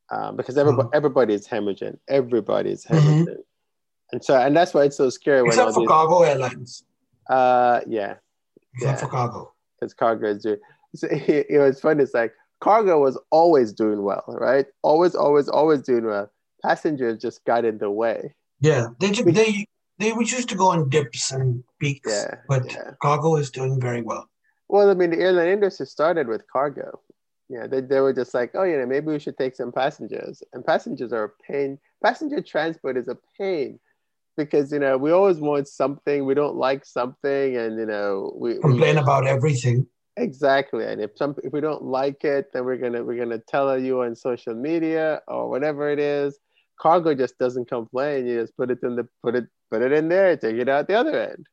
[0.10, 0.96] um, because everybody Mhm.
[0.96, 1.98] everybody is hemorrhaging.
[2.08, 2.96] Everybody is Mhm.
[3.26, 3.38] hemorrhaging,
[4.12, 5.88] and so and that's why it's so scary when Except for these.
[5.90, 6.84] cargo airlines.
[7.30, 8.16] Uh, yeah,
[8.76, 8.96] Except Yeah.
[8.96, 9.54] for cargo.
[9.80, 10.60] because cargo is doing.
[10.96, 11.08] So,
[11.50, 12.04] you know, it's funny.
[12.04, 14.66] It's like cargo was always doing well, right?
[14.82, 16.30] Always, always, always doing well.
[16.64, 18.34] Passengers just got in the way.
[18.62, 18.88] Yeah.
[19.00, 19.66] They ju- they
[20.00, 22.92] they were used to go in dips and peaks, Yeah, but yeah.
[23.02, 24.28] cargo is doing very well.
[24.70, 27.00] Well, I mean, the airline industry started with cargo.
[27.50, 30.44] Yeah, they, they were just like, oh, you know, maybe we should take some passengers.
[30.54, 31.80] And passengers are a pain.
[32.04, 33.80] Passenger transport is a pain
[34.38, 36.26] because, you know, we always want something.
[36.26, 37.58] We don't like something.
[37.58, 39.88] And, you know, we, we Complain about everything.
[40.16, 40.86] exactly.
[40.86, 44.02] And if some if we don't like it, then we're gonna we're gonna tell you
[44.04, 46.38] on social media or whatever it is.
[46.80, 48.28] Cargo just doesn't complain.
[48.28, 50.88] You just put it in the put it put it in there, take it out
[50.88, 51.48] the other end.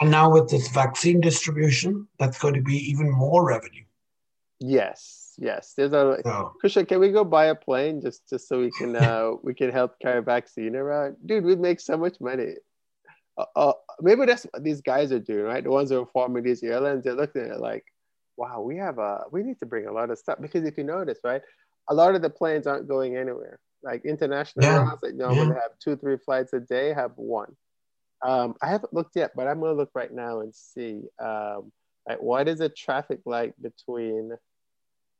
[0.00, 3.84] And now with this vaccine distribution, that's going to be even more revenue.
[4.58, 5.74] Yes, yes.
[5.76, 6.18] There's a
[6.66, 9.70] So can we go buy a plane just just so we can uh we can
[9.70, 11.16] help carry vaccine around?
[11.24, 12.54] Dude, we'd make so much money.
[13.38, 15.64] Uh, uh, maybe that's what these guys are doing, right?
[15.64, 17.84] The ones who are forming these airlines, they're looking at it like,
[18.36, 20.84] wow, we have a we need to bring a lot of stuff because if you
[20.84, 21.42] notice, right,
[21.88, 23.58] a lot of the planes aren't going anywhere.
[23.82, 24.78] Like international Yeah.
[24.84, 27.56] routes that normally have two, three flights a day, have one.
[28.22, 31.02] Um, I haven't looked yet, but I'm gonna look right now and see.
[31.18, 31.72] Um,
[32.08, 34.32] like what is the traffic like between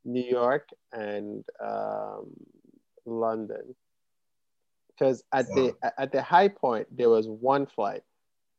[0.05, 2.33] New York and um,
[3.07, 3.75] London?
[4.91, 8.03] Because at the at the high point there was one flight,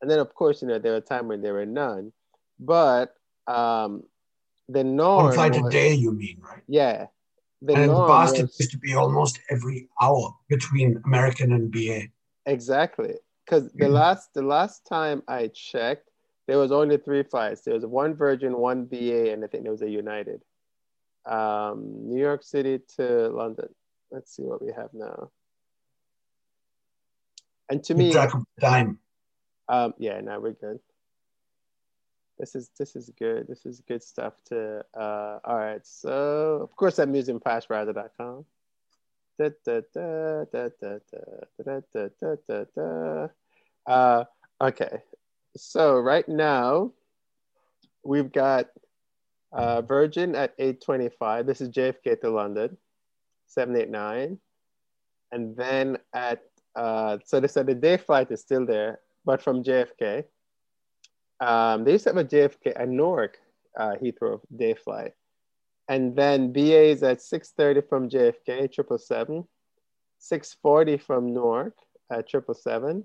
[0.01, 2.11] and then of course you know there were times when there were none,
[2.59, 3.13] but
[3.45, 4.01] um,
[4.67, 6.63] the norm one flight a was- day, you mean, right?
[6.67, 7.07] yeah,
[7.61, 11.51] and in the norm past, it was- used to be almost every hour between American
[11.53, 12.11] and BA.
[12.45, 13.15] Exactly.
[13.45, 16.09] Because the last the last time I checked,
[16.47, 17.61] there was only three flights.
[17.61, 20.41] There was one Virgin, one BA, and I think there was a United.
[21.25, 23.69] Um, New York City to London.
[24.09, 25.31] Let's see what we have now.
[27.69, 28.99] And to Keep me, track of the time.
[29.69, 30.79] um, yeah, now we're good.
[32.41, 33.47] This is this is good.
[33.47, 35.85] This is good stuff to uh all right.
[35.85, 38.45] So of course I'm using passradar.com.
[39.37, 41.21] Da, da, da, da, da, da,
[41.63, 43.27] da, da, da, da, da.
[43.85, 44.23] Uh
[44.59, 45.03] okay.
[45.55, 46.93] So right now
[48.03, 48.69] we've got
[49.53, 51.45] uh Virgin at 825.
[51.45, 52.75] This is JFK to London,
[53.45, 54.39] 789.
[55.31, 56.41] And then at
[56.75, 60.25] uh so they said the day flight is still there, but from JFK.
[61.41, 63.39] Um, they used to have a JFK, a Newark
[63.75, 65.13] uh, Heathrow day flight.
[65.87, 69.45] And then BA is at 6.30 from JFK, 777.
[70.21, 71.75] 6.40 from Newark
[72.11, 73.03] at 777.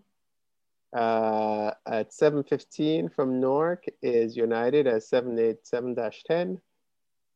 [0.95, 6.61] Uh, at 7.15 from Newark is United at 787-10.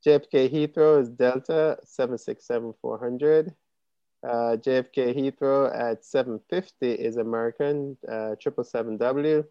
[0.07, 3.55] JFK Heathrow is Delta 767-400.
[4.23, 9.45] Uh, JFK Heathrow at 7.50 is American uh, 777W.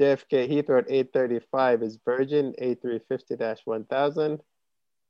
[0.00, 4.38] JFK Heathrow at 835 is Virgin A350-1000.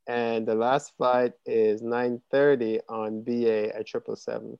[0.06, 4.58] And the last flight is 930 on BA at 777.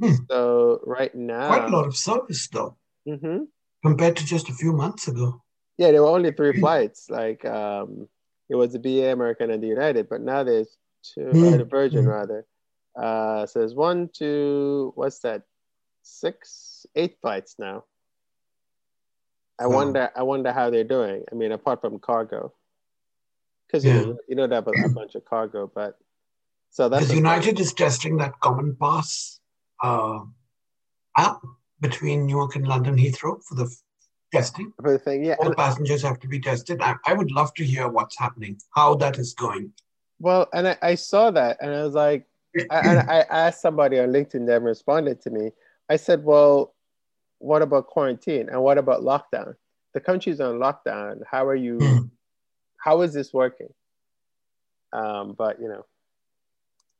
[0.00, 0.24] Hmm.
[0.30, 2.76] So right now, Quite a lot of service, though,
[3.06, 3.48] Mhm.
[3.82, 5.42] compared to just a few months ago.
[5.76, 7.10] Yeah, there were only three flights.
[7.10, 8.08] Like um,
[8.48, 11.54] it was the BA American and the United, but now there's two, mm.
[11.54, 12.08] uh, the Virgin mm.
[12.08, 12.46] rather.
[12.94, 15.42] Uh, so there's one, two, what's that?
[16.02, 17.84] Six, eight flights now.
[19.58, 20.10] I wonder.
[20.14, 21.24] I wonder how they're doing.
[21.30, 22.52] I mean, apart from cargo,
[23.66, 23.94] because yeah.
[23.94, 25.98] you know you know that a bunch of cargo, but
[26.70, 29.38] so that's United is testing that CommonPass
[29.82, 30.20] uh,
[31.16, 31.40] app
[31.80, 33.74] between Newark and London Heathrow for the
[34.32, 34.72] testing.
[34.82, 35.36] For the thing, yeah.
[35.40, 36.82] All passengers have to be tested.
[36.82, 39.72] I, I would love to hear what's happening, how that is going.
[40.18, 42.26] Well, and I, I saw that, and I was like,
[42.70, 45.52] I, and I asked somebody on LinkedIn that responded to me.
[45.88, 46.74] I said, well,
[47.38, 49.54] what about quarantine and what about lockdown?
[49.94, 51.20] The country's on lockdown.
[51.30, 51.78] How are you?
[51.78, 51.98] Hmm.
[52.78, 53.72] how is this working?
[54.92, 55.84] Um, but you know,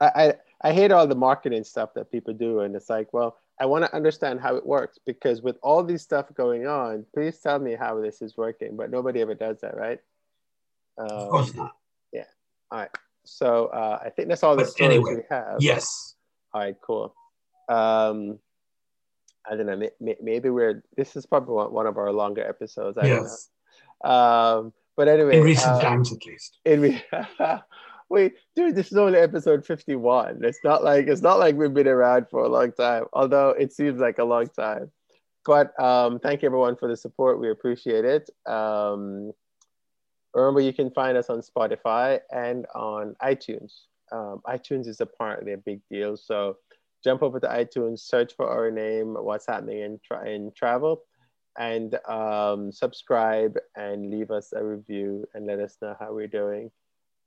[0.01, 3.37] I, I I hate all the marketing stuff that people do, and it's like, well,
[3.61, 7.39] I want to understand how it works because with all these stuff going on, please
[7.39, 8.77] tell me how this is working.
[8.77, 10.01] But nobody ever does that, right?
[10.99, 11.77] Um, of course not.
[12.13, 12.25] Yeah.
[12.71, 12.91] All right.
[13.25, 15.57] So uh, I think that's all the stories anyway, we have.
[15.61, 16.15] Yes.
[16.53, 16.77] All right.
[16.81, 17.15] Cool.
[17.69, 18.39] Um,
[19.49, 19.89] I don't know.
[20.21, 20.83] Maybe we're.
[20.97, 22.99] This is probably one of our longer episodes.
[22.99, 23.49] I yes.
[24.03, 24.11] don't know.
[24.11, 26.59] Um, but anyway, in recent uh, times at least.
[26.65, 27.01] In
[28.11, 30.41] wait, dude, this is only episode fifty-one.
[30.43, 33.05] It's not like it's not like we've been around for a long time.
[33.13, 34.91] Although it seems like a long time.
[35.45, 37.39] But um, thank you everyone for the support.
[37.39, 38.29] We appreciate it.
[38.47, 39.33] Um,
[40.35, 43.73] remember, you can find us on Spotify and on iTunes.
[44.11, 46.57] Um, iTunes is apparently a big deal, so
[47.03, 51.03] jump over to iTunes, search for our name, what's happening in, tra- in travel,
[51.59, 56.71] and um, subscribe and leave us a review and let us know how we're doing.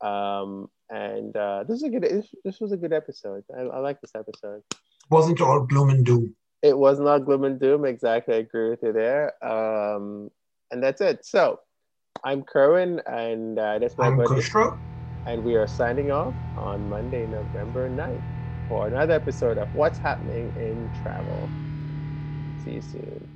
[0.01, 2.03] Um, and uh, this is a good.
[2.03, 3.43] This, this was a good episode.
[3.55, 4.63] I, I like this episode.
[5.11, 6.35] Wasn't all gloom and doom.
[6.61, 7.85] It was not gloom and doom.
[7.85, 9.33] Exactly, I agree with you there.
[9.43, 10.29] Um,
[10.71, 11.25] and that's it.
[11.25, 11.59] So,
[12.23, 14.17] I'm Kerwin, and uh, that's my I'm.
[14.17, 14.77] Kushro.
[15.25, 18.23] And we are signing off on Monday, November 9th
[18.69, 21.55] for another episode of What's Happening in Travel.
[22.57, 23.28] See you soon.